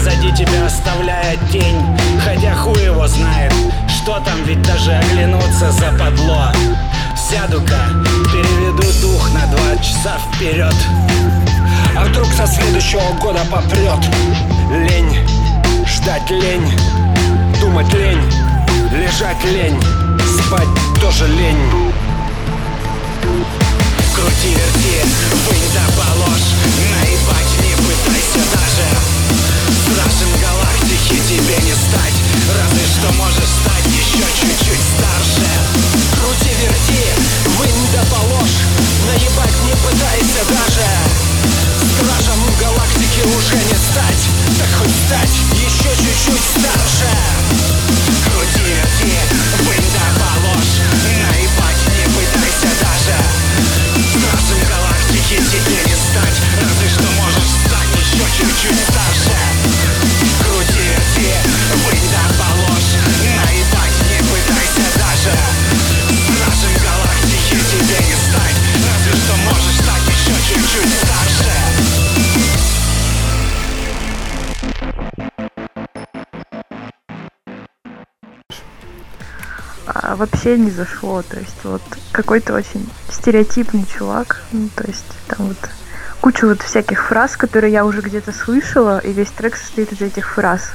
Позади 0.05 0.33
тебя 0.33 0.67
оставляя 0.67 1.37
тень 1.53 1.81
Хотя 2.25 2.57
хуй 2.57 2.83
его 2.83 3.07
знает, 3.07 3.53
что 3.89 4.19
там 4.25 4.43
Ведь 4.45 4.61
даже 4.63 4.91
оглянуться 4.91 5.71
западло 5.71 6.51
Сяду-ка, 7.17 7.89
переведу 8.33 8.83
дух 9.01 9.33
на 9.33 9.47
два 9.47 9.77
часа 9.77 10.19
вперед. 10.19 10.75
А 11.97 12.05
вдруг 12.05 12.27
со 12.33 12.49
следующего 12.49 13.13
года 13.21 13.43
попрет 13.49 14.05
Лень, 14.73 15.25
ждать 15.87 16.29
лень, 16.31 16.69
думать 17.61 17.93
лень, 17.95 18.23
лежать 18.91 19.45
лень 19.45 19.81
Спать 20.19 21.01
тоже 21.01 21.29
лень 21.29 21.93
Крути, 24.15 24.49
верти, 24.53 25.01
вынь 25.49 25.71
да 25.73 25.81
положь 25.97 26.53
Наебать 26.93 27.55
не 27.65 27.75
пытайся 27.81 28.45
даже. 28.53 28.87
Стражем 29.73 30.29
галактики 30.37 31.17
тебе 31.29 31.57
не 31.65 31.73
стать. 31.73 32.19
Разве 32.53 32.85
что 32.93 33.11
можешь 33.15 33.49
стать 33.49 33.87
еще 33.89 34.21
чуть-чуть 34.37 34.85
старше. 34.85 35.49
Крути, 36.21 36.53
верти, 36.61 37.05
вынь 37.57 37.89
да 37.95 38.05
положь 38.13 38.61
Наебать 39.09 39.59
не 39.65 39.75
пытайся 39.81 40.45
даже. 40.45 40.89
Стражем 41.97 42.41
галактики 42.61 43.25
уже 43.25 43.57
не 43.65 43.79
стать. 43.81 44.23
Так 44.61 44.69
хоть 44.77 44.97
стать 45.09 45.37
еще 45.57 45.89
чуть-чуть 45.89 46.47
старше. 46.61 47.09
Крути, 48.29 48.61
верти, 48.61 49.17
вынь 49.65 49.91
да 49.97 50.05
положь 50.21 50.85
Наебать 51.01 51.83
не 51.97 52.05
пытайся 52.13 52.69
даже 52.79 53.32
тебе 55.39 55.83
не 55.87 55.95
стать 55.95 56.43
Разве 56.61 56.89
что 56.89 57.11
можешь 57.23 57.72
вообще 80.23 80.57
не 80.57 80.71
зашло. 80.71 81.23
То 81.23 81.39
есть 81.39 81.65
вот 81.65 81.83
какой-то 82.13 82.55
очень 82.55 82.89
стереотипный 83.11 83.85
чувак. 83.87 84.43
Ну, 84.53 84.69
то 84.75 84.85
есть 84.85 85.05
там 85.27 85.49
вот 85.49 85.57
куча 86.21 86.47
вот 86.47 86.63
всяких 86.63 87.07
фраз, 87.07 87.37
которые 87.37 87.73
я 87.73 87.85
уже 87.85 88.01
где-то 88.01 88.33
слышала, 88.33 88.99
и 88.99 89.13
весь 89.13 89.31
трек 89.31 89.57
состоит 89.57 89.93
из 89.93 90.01
этих 90.01 90.35
фраз. 90.35 90.71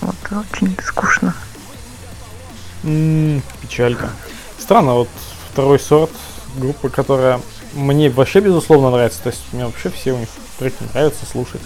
Вот, 0.00 0.16
очень 0.30 0.76
скучно. 0.84 1.34
М, 2.84 3.42
печалька. 3.60 4.08
Странно, 4.58 4.94
вот 4.94 5.08
второй 5.52 5.78
сорт 5.78 6.10
группы, 6.56 6.88
которая 6.88 7.40
мне 7.74 8.10
вообще 8.10 8.40
безусловно 8.40 8.90
нравится. 8.90 9.22
То 9.22 9.30
есть 9.30 9.42
мне 9.52 9.66
вообще 9.66 9.90
все 9.90 10.12
у 10.12 10.18
них 10.18 10.28
треки 10.58 10.82
нравится 10.94 11.26
слушать. 11.26 11.60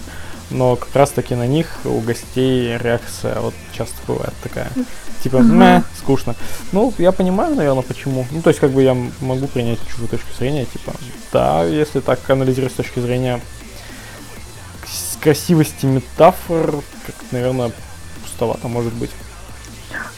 Но 0.49 0.75
как 0.75 0.95
раз 0.95 1.11
таки 1.11 1.35
на 1.35 1.45
них 1.45 1.67
у 1.83 1.99
гостей 1.99 2.77
реакция 2.77 3.39
вот 3.39 3.53
часто 3.73 3.95
бывает 4.07 4.33
такая. 4.41 4.71
Типа, 5.23 5.37
мeh, 5.37 5.83
скучно. 5.97 6.35
Ну, 6.71 6.93
я 6.97 7.11
понимаю, 7.11 7.55
наверное, 7.55 7.83
почему. 7.83 8.25
Ну, 8.31 8.41
то 8.41 8.49
есть, 8.49 8.59
как 8.59 8.71
бы 8.71 8.81
я 8.81 8.95
могу 9.19 9.47
принять 9.47 9.79
чужую 9.89 10.07
точку 10.07 10.29
зрения, 10.37 10.65
типа, 10.65 10.93
да, 11.33 11.63
если 11.63 11.99
так 11.99 12.29
анализировать 12.29 12.73
с 12.73 12.77
точки 12.77 12.99
зрения 12.99 13.41
красивости 15.21 15.85
метафор, 15.85 16.75
как 17.05 17.15
наверное, 17.31 17.71
пустовато 18.23 18.67
может 18.67 18.93
быть. 18.93 19.11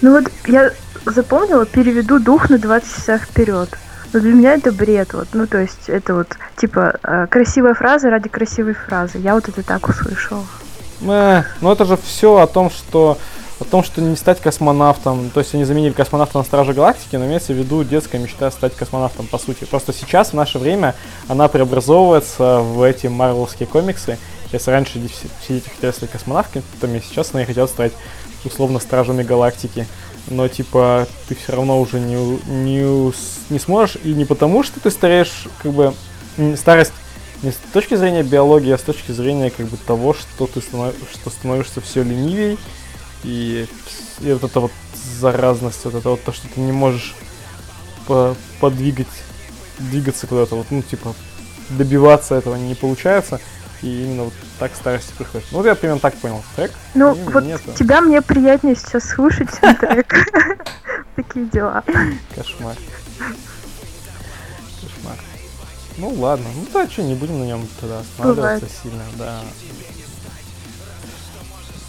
Ну 0.01 0.11
вот 0.11 0.31
я 0.47 0.71
запомнила, 1.05 1.65
переведу 1.65 2.19
дух 2.19 2.49
на 2.49 2.57
20 2.57 2.95
часов 2.95 3.21
вперед. 3.21 3.69
Но 4.13 4.19
для 4.19 4.33
меня 4.33 4.53
это 4.53 4.71
бред, 4.71 5.13
вот, 5.13 5.27
ну 5.33 5.45
то 5.45 5.59
есть 5.59 5.87
это 5.87 6.15
вот 6.15 6.27
типа 6.57 6.95
э, 7.03 7.27
красивая 7.29 7.73
фраза 7.73 8.09
ради 8.09 8.27
красивой 8.27 8.73
фразы. 8.73 9.19
Я 9.19 9.35
вот 9.35 9.47
это 9.47 9.61
так 9.61 9.87
услышала. 9.87 10.45
Э, 11.01 11.43
ну 11.61 11.71
это 11.71 11.85
же 11.85 11.97
все 11.97 12.37
о 12.37 12.47
том, 12.47 12.69
что 12.71 13.17
о 13.59 13.65
том, 13.65 13.83
что 13.83 14.01
не 14.01 14.15
стать 14.15 14.39
космонавтом. 14.39 15.29
То 15.31 15.41
есть 15.41 15.53
они 15.53 15.65
заменили 15.65 15.91
космонавта 15.91 16.37
на 16.37 16.43
Страже 16.43 16.73
Галактики, 16.73 17.15
но 17.17 17.25
имеется 17.25 17.53
в 17.53 17.57
виду 17.57 17.83
детская 17.83 18.17
мечта 18.17 18.49
стать 18.51 18.75
космонавтом, 18.75 19.27
по 19.27 19.37
сути. 19.37 19.65
Просто 19.65 19.93
сейчас, 19.93 20.29
в 20.29 20.33
наше 20.33 20.59
время, 20.59 20.95
она 21.27 21.47
преобразовывается 21.47 22.59
в 22.59 22.81
эти 22.81 23.07
марвелские 23.07 23.67
комиксы. 23.67 24.17
Если 24.51 24.71
раньше 24.71 24.99
все 25.41 25.53
дети 25.55 25.69
хотели 25.69 25.91
стать 25.91 26.09
космонавтами, 26.09 27.03
сейчас 27.07 27.35
они 27.35 27.45
хотят 27.45 27.69
стать 27.69 27.91
условно 28.45 28.79
Стражами 28.79 29.23
Галактики. 29.23 29.85
Но 30.29 30.47
типа 30.47 31.07
ты 31.27 31.35
все 31.35 31.53
равно 31.53 31.79
уже 31.79 31.99
не, 31.99 32.15
не, 32.47 33.13
не 33.51 33.59
сможешь, 33.59 33.97
и 34.03 34.13
не 34.13 34.25
потому, 34.25 34.63
что 34.63 34.79
ты 34.79 34.91
стареешь, 34.91 35.47
как 35.61 35.71
бы 35.71 35.93
старость 36.55 36.93
не 37.41 37.51
с 37.51 37.57
точки 37.73 37.95
зрения 37.95 38.23
биологии, 38.23 38.71
а 38.71 38.77
с 38.77 38.81
точки 38.81 39.11
зрения 39.11 39.49
как 39.49 39.67
бы 39.67 39.77
того, 39.77 40.13
что 40.13 40.45
ты 40.45 40.59
станов- 40.59 40.95
что 41.11 41.29
становишься 41.29 41.81
все 41.81 42.03
ленивей, 42.03 42.57
и, 43.23 43.65
и 44.19 44.33
вот 44.33 44.43
эта 44.43 44.59
вот 44.59 44.71
заразность, 45.19 45.83
вот 45.85 45.95
это 45.95 46.09
вот 46.09 46.23
то, 46.23 46.31
что 46.31 46.47
ты 46.47 46.59
не 46.59 46.71
можешь 46.71 47.15
по- 48.07 48.35
подвигать, 48.59 49.07
двигаться 49.79 50.27
куда-то, 50.27 50.55
вот, 50.55 50.67
ну, 50.69 50.81
типа, 50.81 51.15
добиваться 51.69 52.35
этого 52.35 52.55
не 52.55 52.75
получается, 52.75 53.39
и 53.81 54.03
именно 54.03 54.25
вот 54.25 54.33
так 54.57 54.75
старости 54.75 55.13
приходит. 55.17 55.47
Ну, 55.51 55.59
вот 55.59 55.65
я 55.65 55.75
примерно 55.75 56.01
так 56.01 56.15
понял 56.15 56.43
трек. 56.55 56.71
Ну 56.95 57.15
И 57.15 57.23
вот 57.23 57.43
мне 57.43 57.53
это 57.53 57.71
тебя 57.73 58.01
мне 58.01 58.21
приятнее 58.21 58.75
сейчас 58.75 59.05
слушать, 59.09 59.49
чем 59.59 59.75
трек. 59.75 60.13
Такие 61.15 61.45
дела. 61.45 61.83
Кошмар. 62.35 62.75
Кошмар. 64.81 65.17
Ну 65.97 66.09
ладно, 66.09 66.45
ну 66.55 66.65
да, 66.73 66.89
что, 66.89 67.03
не 67.03 67.15
будем 67.15 67.39
на 67.39 67.43
нем 67.43 67.67
тогда 67.79 67.99
останавливаться 67.99 68.65
Бывает. 68.65 68.79
сильно, 68.83 69.03
да. 69.17 69.41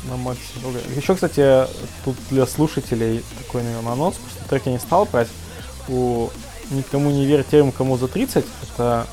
На 0.08 0.16
Максе 0.16 0.42
ругаю. 0.64 0.84
Еще, 0.96 1.14
кстати, 1.14 1.66
тут 2.04 2.16
для 2.30 2.46
слушателей 2.46 3.24
такой, 3.38 3.62
наверное, 3.62 3.92
анонс, 3.92 4.16
потому 4.16 4.32
что 4.32 4.48
трек 4.48 4.66
я 4.66 4.72
не 4.72 4.78
стал 4.78 5.04
брать. 5.06 5.28
У 5.88 6.30
«Никому 6.70 7.10
не 7.10 7.26
верь 7.26 7.44
тем, 7.48 7.72
кому 7.72 7.98
за 7.98 8.06
30», 8.06 8.44
это 8.62 9.06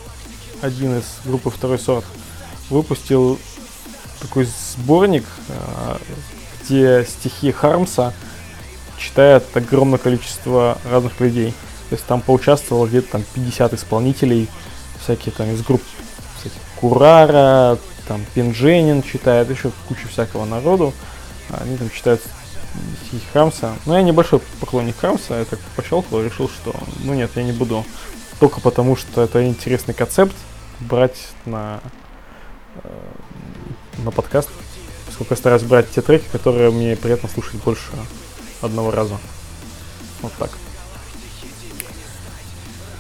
один 0.62 1.00
из 1.00 1.06
группы 1.26 1.50
«Второй 1.50 1.80
сорт», 1.80 2.06
выпустил 2.70 3.40
такой 4.20 4.48
сборник, 4.76 5.26
э, 5.50 5.98
где 6.62 7.06
стихи 7.08 7.52
Хармса 7.52 8.14
читает 8.98 9.46
огромное 9.54 10.00
количество 10.00 10.78
разных 10.90 11.20
людей. 11.20 11.52
То 11.90 11.96
есть 11.96 12.06
там 12.06 12.22
поучаствовало 12.22 12.88
где-то 12.88 13.14
там 13.14 13.24
50 13.36 13.74
исполнителей, 13.74 14.50
всякие 15.02 15.34
там 15.34 15.50
из 15.52 15.62
групп 15.62 15.82
всяких 16.40 16.60
Курара, 16.76 17.78
там 18.08 18.26
Пиндженин 18.34 19.04
читает, 19.04 19.50
еще 19.50 19.72
куча 19.88 20.08
всякого 20.08 20.46
народу. 20.46 20.94
Они 21.50 21.78
там 21.78 21.90
читают 21.90 22.22
стихи 23.06 23.24
Хармса. 23.34 23.74
Но 23.86 23.98
я 23.98 24.04
небольшой 24.04 24.40
поклонник 24.60 24.98
Хармса, 24.98 25.40
я 25.40 25.46
так 25.46 25.60
пощелкал 25.76 26.22
и 26.22 26.26
решил, 26.26 26.50
что 26.50 26.76
ну 27.04 27.14
нет, 27.14 27.32
я 27.36 27.44
не 27.44 27.52
буду. 27.52 27.86
Только 28.40 28.62
потому, 28.62 28.96
что 28.96 29.24
это 29.24 29.48
интересный 29.48 29.94
концепт 29.94 30.36
брать 30.80 31.30
на, 31.46 31.82
на 34.00 34.12
подкаст. 34.12 34.50
Поскольку 35.06 35.34
я 35.34 35.38
стараюсь 35.38 35.64
брать 35.64 35.90
те 35.90 36.02
треки, 36.02 36.26
которые 36.32 36.72
мне 36.72 36.96
приятно 36.96 37.30
слушать 37.30 37.56
больше 37.64 37.92
одного 38.62 38.92
раза. 38.92 39.18
Вот 40.22 40.34
так. 40.34 40.52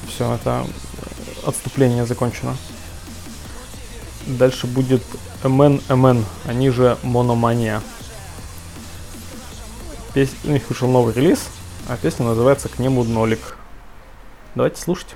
Все, 0.08 0.34
это 0.34 0.66
отступление 1.46 2.06
закончено. 2.06 2.56
Дальше 4.26 4.68
будет 4.68 5.04
MN 5.44 6.26
они 6.46 6.70
же 6.70 6.98
Мономания. 7.04 7.82
Пес... 10.14 10.30
У 10.44 10.50
них 10.50 10.68
вышел 10.70 10.90
новый 10.90 11.14
релиз, 11.14 11.46
а 11.88 11.98
песня 11.98 12.26
называется 12.26 12.68
«К 12.68 12.80
небу 12.80 13.04
нолик». 13.04 13.58
Давайте 14.56 14.82
слушать. 14.82 15.16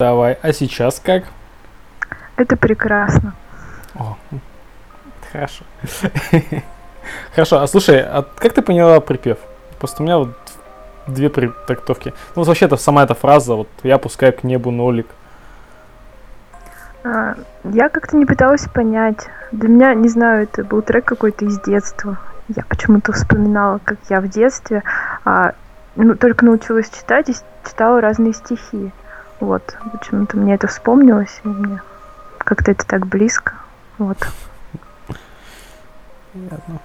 Давай, 0.00 0.38
а 0.40 0.54
сейчас 0.54 0.98
как? 0.98 1.24
Это 2.36 2.56
прекрасно. 2.56 3.34
О, 3.94 4.16
хорошо. 5.30 5.62
Хорошо, 7.34 7.60
а 7.60 7.66
слушай, 7.66 8.00
а 8.00 8.22
как 8.22 8.54
ты 8.54 8.62
поняла 8.62 9.00
припев? 9.00 9.36
Просто 9.78 10.02
у 10.02 10.06
меня 10.06 10.16
вот 10.16 10.30
две 11.06 11.28
трактовки. 11.28 12.14
Ну, 12.34 12.44
вообще-то 12.44 12.78
сама 12.78 13.04
эта 13.04 13.12
фраза, 13.12 13.54
вот 13.54 13.68
я 13.82 13.98
пускаю 13.98 14.32
к 14.32 14.42
небу 14.42 14.70
нолик. 14.70 15.06
А, 17.04 17.34
Я 17.64 17.90
как-то 17.90 18.16
не 18.16 18.24
пыталась 18.24 18.66
понять. 18.72 19.28
Для 19.52 19.68
меня, 19.68 19.92
не 19.92 20.08
знаю, 20.08 20.44
это 20.44 20.64
был 20.64 20.80
трек 20.80 21.04
какой-то 21.04 21.44
из 21.44 21.60
детства. 21.60 22.16
Я 22.48 22.64
почему-то 22.66 23.12
вспоминала, 23.12 23.80
как 23.84 23.98
я 24.08 24.22
в 24.22 24.28
детстве 24.28 24.82
а, 25.26 25.52
ну, 25.94 26.14
только 26.14 26.46
научилась 26.46 26.88
читать 26.88 27.28
и 27.28 27.34
читала 27.68 28.00
разные 28.00 28.32
стихи. 28.32 28.92
Вот, 29.40 29.62
почему-то 29.92 30.36
мне 30.36 30.54
это 30.54 30.68
вспомнилось, 30.68 31.40
и 31.44 31.48
мне 31.48 31.82
как-то 32.38 32.70
это 32.70 32.86
так 32.86 33.06
близко. 33.06 33.54
Вот. 33.98 34.18
Понятно. 36.32 36.80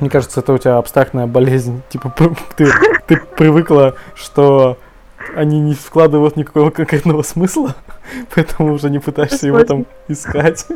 Мне 0.00 0.10
кажется, 0.10 0.40
это 0.40 0.52
у 0.52 0.58
тебя 0.58 0.78
абстрактная 0.78 1.26
болезнь. 1.26 1.82
Типа, 1.88 2.14
ты, 2.56 2.70
ты 3.06 3.16
привыкла, 3.36 3.94
что 4.14 4.78
они 5.34 5.60
не 5.60 5.74
вкладывают 5.74 6.36
никакого 6.36 6.70
конкретного 6.70 7.22
смысла, 7.22 7.74
поэтому 8.34 8.72
уже 8.72 8.90
не 8.90 9.00
пытаешься 9.00 9.46
его 9.46 9.64
там 9.64 9.86
искать. 10.06 10.66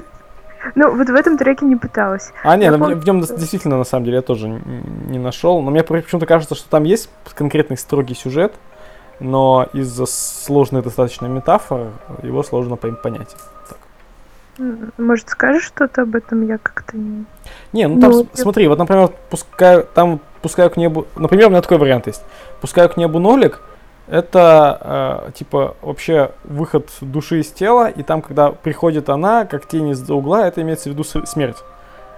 Ну, 0.74 0.96
вот 0.96 1.08
в 1.08 1.14
этом 1.14 1.38
треке 1.38 1.64
не 1.64 1.76
пыталась. 1.76 2.32
А, 2.44 2.56
не, 2.56 2.64
Я 2.64 2.72
ну, 2.72 2.78
помню, 2.78 2.96
в 2.96 3.04
нем 3.04 3.20
действительно, 3.20 3.78
на 3.78 3.84
самом 3.84 4.04
деле, 4.04 4.16
я 4.16 4.22
тоже 4.22 4.48
не 4.48 5.18
нашел. 5.18 5.60
Но 5.60 5.70
мне 5.70 5.82
почему-то 5.82 6.26
кажется, 6.26 6.54
что 6.54 6.68
там 6.68 6.84
есть 6.84 7.10
конкретный 7.34 7.76
строгий 7.76 8.14
сюжет, 8.14 8.54
но 9.22 9.66
из-за 9.72 10.06
сложной 10.06 10.82
достаточно 10.82 11.26
метафор 11.26 11.88
его 12.22 12.42
сложно 12.42 12.74
пон- 12.74 12.96
понять. 12.96 13.34
м, 14.58 14.92
Может, 14.98 15.30
скажешь 15.30 15.64
что-то 15.64 16.02
об 16.02 16.14
этом? 16.14 16.46
Я 16.46 16.58
как-то 16.58 16.96
не... 16.96 17.24
Не, 17.72 17.88
ну 17.88 18.00
там, 18.00 18.10
Ну, 18.10 18.20
я- 18.22 18.42
смотри, 18.42 18.68
вот, 18.68 18.78
например, 18.78 19.10
пускаю, 19.30 19.86
там 19.94 20.20
пускаю 20.42 20.70
к 20.70 20.76
небу, 20.76 21.06
например, 21.16 21.46
у 21.46 21.50
меня 21.50 21.62
такой 21.62 21.78
вариант 21.78 22.06
есть. 22.06 22.22
Пускаю 22.60 22.88
к 22.88 22.96
небу 22.96 23.18
нолик, 23.18 23.60
это, 24.08 25.24
э, 25.28 25.32
типа, 25.32 25.76
вообще 25.80 26.32
выход 26.44 26.88
души 27.00 27.40
из 27.40 27.50
тела, 27.50 27.88
и 27.88 28.02
там, 28.02 28.20
когда 28.20 28.50
приходит 28.50 29.08
она, 29.08 29.46
как 29.46 29.66
тень 29.66 29.88
из-за 29.90 30.14
угла, 30.14 30.46
это 30.46 30.60
имеется 30.62 30.90
в 30.90 30.92
виду 30.92 31.04
смерть. 31.04 31.58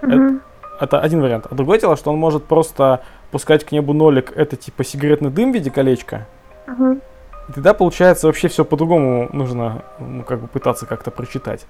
Э- 0.01 0.07
Мгм. 0.07 0.41
Это 0.81 0.99
один 0.99 1.21
вариант. 1.21 1.45
А 1.49 1.55
другое 1.55 1.79
дело, 1.79 1.95
что 1.95 2.11
он 2.11 2.17
может 2.17 2.43
просто 2.43 3.01
пускать 3.31 3.63
к 3.63 3.71
небу 3.71 3.93
нолик, 3.93 4.33
это 4.35 4.57
типа 4.57 4.83
сигаретный 4.83 5.29
дым 5.29 5.51
в 5.51 5.55
виде 5.55 5.71
колечка. 5.71 6.25
Мгм. 6.67 7.01
И 7.49 7.51
тогда 7.53 7.73
получается 7.73 8.27
вообще 8.27 8.47
все 8.47 8.65
по-другому 8.65 9.29
нужно, 9.31 9.83
ну, 9.99 10.23
как 10.23 10.39
бы 10.39 10.47
пытаться 10.47 10.85
как-то 10.85 11.11
прочитать. 11.11 11.65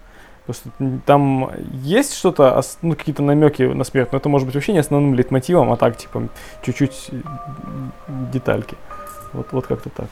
Потому 0.45 0.53
что 0.53 0.99
там 1.05 1.51
есть 1.71 2.13
что-то, 2.13 2.61
ну, 2.81 2.95
какие-то 2.95 3.23
намеки 3.23 3.63
на 3.63 3.83
смерть, 3.83 4.11
но 4.11 4.19
это 4.19 4.29
может 4.29 4.45
быть 4.45 4.55
вообще 4.55 4.73
не 4.73 4.79
основным 4.79 5.15
лейтмотивом, 5.15 5.71
а 5.71 5.77
так, 5.77 5.97
типа, 5.97 6.29
чуть-чуть 6.61 7.09
детальки. 8.31 8.77
Вот, 9.33 9.47
вот 9.51 9.67
как-то 9.67 9.89
так. 9.89 10.07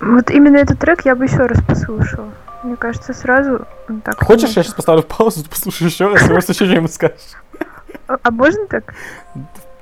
Вот 0.00 0.30
именно 0.30 0.56
этот 0.56 0.78
трек 0.78 1.04
я 1.04 1.14
бы 1.14 1.24
еще 1.24 1.46
раз 1.46 1.60
послушала. 1.62 2.32
Мне 2.62 2.76
кажется, 2.76 3.12
сразу 3.12 3.66
так. 4.04 4.22
Хочешь, 4.24 4.56
я 4.56 4.62
сейчас 4.62 4.74
поставлю 4.74 5.02
паузу, 5.02 5.42
ты 5.44 5.50
послушаешь 5.50 5.92
еще 5.92 6.08
раз, 6.08 6.28
и 6.28 6.32
может 6.32 6.48
еще 6.48 6.64
что-нибудь 6.64 6.92
скажешь? 6.92 7.34
А, 8.08 8.16
а 8.22 8.30
можно 8.30 8.66
так? 8.66 8.94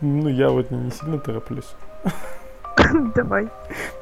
Ну, 0.00 0.28
я 0.28 0.50
вот 0.50 0.70
не 0.70 0.90
сильно 0.90 1.18
тороплюсь. 1.18 1.74
Давай. 3.14 3.48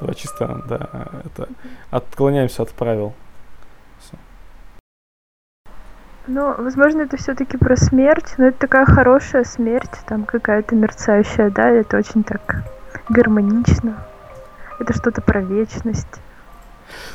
Давай 0.00 0.14
чисто, 0.14 0.62
да, 0.68 1.08
это 1.24 1.48
отклоняемся 1.90 2.62
от 2.62 2.70
правил. 2.70 3.12
Ну, 6.26 6.54
возможно, 6.56 7.02
это 7.02 7.18
все-таки 7.18 7.58
про 7.58 7.76
смерть, 7.76 8.34
но 8.38 8.46
это 8.46 8.58
такая 8.58 8.86
хорошая 8.86 9.44
смерть, 9.44 9.90
там 10.06 10.24
какая-то 10.24 10.74
мерцающая, 10.74 11.50
да, 11.50 11.68
это 11.68 11.98
очень 11.98 12.24
так 12.24 12.64
гармонично. 13.10 14.02
Это 14.80 14.94
что-то 14.94 15.20
про 15.20 15.42
вечность. 15.42 16.08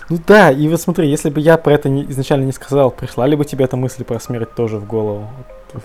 Ну 0.10 0.20
да, 0.28 0.52
и 0.52 0.68
вот 0.68 0.80
смотри, 0.80 1.10
если 1.10 1.32
бы 1.32 1.40
я 1.40 1.58
про 1.58 1.74
это 1.74 1.90
не- 1.90 2.06
изначально 2.12 2.46
не 2.46 2.52
сказал, 2.52 2.92
пришла 2.92 3.26
ли 3.26 3.36
бы 3.36 3.46
тебе 3.46 3.66
эта 3.66 3.78
мысль 3.78 4.04
про 4.04 4.20
смерть 4.20 4.54
тоже 4.54 4.78
в 4.78 4.86
голову? 4.86 5.28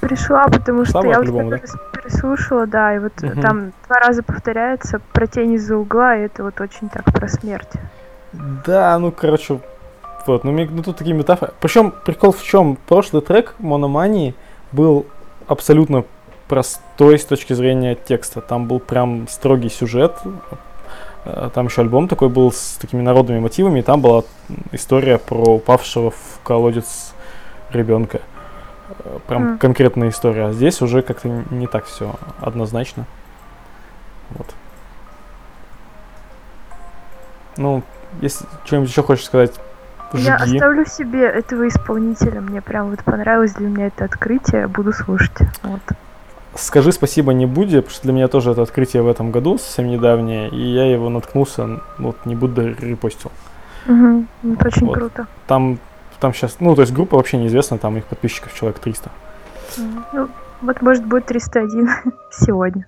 Пришла, 0.00 0.44
потому 0.48 0.84
что 0.84 1.00
бы 1.00 1.08
я 1.08 1.18
по-любому, 1.18 1.50
да? 1.50 1.58
переслушала, 1.92 2.66
да, 2.66 2.94
и 2.94 2.98
вот 2.98 3.12
Мгм. 3.22 3.40
там 3.42 3.72
два 3.86 3.98
раза 4.00 4.22
повторяется 4.22 5.00
про 5.12 5.26
тень 5.26 5.54
из-за 5.54 5.76
угла, 5.76 6.16
и 6.16 6.22
это 6.22 6.42
вот 6.44 6.60
очень 6.60 6.88
так 6.88 7.04
про 7.04 7.28
смерть. 7.28 7.70
Да, 8.66 8.98
ну, 8.98 9.12
короче, 9.12 9.60
вот, 10.26 10.44
ну, 10.44 10.52
ну 10.52 10.82
тут 10.82 10.96
такие 10.96 11.14
метафоры. 11.14 11.52
Причем 11.60 11.92
прикол 12.04 12.32
в 12.32 12.42
чем? 12.42 12.78
Прошлый 12.88 13.22
трек 13.22 13.54
Мономании 13.58 14.34
был 14.72 15.06
абсолютно 15.46 16.04
простой 16.48 17.18
с 17.18 17.24
точки 17.24 17.52
зрения 17.52 17.94
текста. 17.94 18.40
Там 18.40 18.66
был 18.66 18.80
прям 18.80 19.28
строгий 19.28 19.68
сюжет. 19.68 20.16
Э, 21.24 21.50
Там 21.54 21.66
еще 21.66 21.82
альбом 21.82 22.08
такой 22.08 22.28
был 22.28 22.52
с 22.52 22.76
такими 22.80 23.02
народными 23.02 23.40
мотивами. 23.40 23.80
И 23.80 23.82
там 23.82 24.00
была 24.00 24.24
история 24.72 25.18
про 25.18 25.54
упавшего 25.56 26.10
в 26.10 26.40
колодец 26.42 27.12
ребенка. 27.70 28.20
Прям 29.26 29.42
М. 29.52 29.58
конкретная 29.58 30.10
история. 30.10 30.46
А 30.46 30.52
здесь 30.52 30.82
уже 30.82 31.02
как-то 31.02 31.28
не 31.50 31.66
так 31.66 31.84
все 31.86 32.14
однозначно. 32.40 33.06
Вот. 34.30 34.54
Ну, 37.56 37.82
если 38.20 38.46
что-нибудь 38.64 38.88
еще 38.90 39.02
хочешь 39.02 39.24
сказать, 39.24 39.52
Я 40.12 40.38
жги. 40.38 40.56
оставлю 40.56 40.86
себе 40.86 41.24
этого 41.26 41.66
исполнителя. 41.68 42.40
Мне 42.40 42.60
прям 42.60 42.90
вот 42.90 43.02
понравилось 43.04 43.52
для 43.54 43.68
меня 43.68 43.86
это 43.86 44.04
открытие. 44.04 44.66
Буду 44.68 44.92
слушать. 44.92 45.36
Вот. 45.62 45.80
Скажи 46.56 46.92
спасибо 46.92 47.32
не 47.32 47.46
Будде, 47.46 47.78
потому 47.78 47.94
что 47.94 48.02
для 48.04 48.12
меня 48.12 48.28
тоже 48.28 48.52
это 48.52 48.62
открытие 48.62 49.02
в 49.02 49.08
этом 49.08 49.32
году, 49.32 49.58
совсем 49.58 49.88
недавнее, 49.88 50.48
и 50.50 50.60
я 50.60 50.84
его 50.90 51.08
наткнулся, 51.08 51.80
вот 51.98 52.16
не 52.26 52.36
Будда 52.36 52.62
репостил. 52.68 53.32
Мгм. 53.86 54.28
Это 54.52 54.68
очень 54.68 54.86
Вот. 54.86 54.94
круто. 54.94 55.26
Там, 55.48 55.78
там 56.24 56.32
сейчас, 56.32 56.56
ну, 56.58 56.74
то 56.74 56.80
есть 56.80 56.94
группа 56.94 57.18
вообще 57.18 57.36
неизвестна, 57.36 57.76
там 57.76 57.98
их 57.98 58.06
подписчиков 58.06 58.54
человек 58.54 58.78
300. 58.78 59.10
Мгм. 59.76 60.04
Ну, 60.14 60.28
вот 60.62 60.80
может 60.80 61.04
будет 61.04 61.26
301 61.26 61.90
сегодня. 62.30 62.86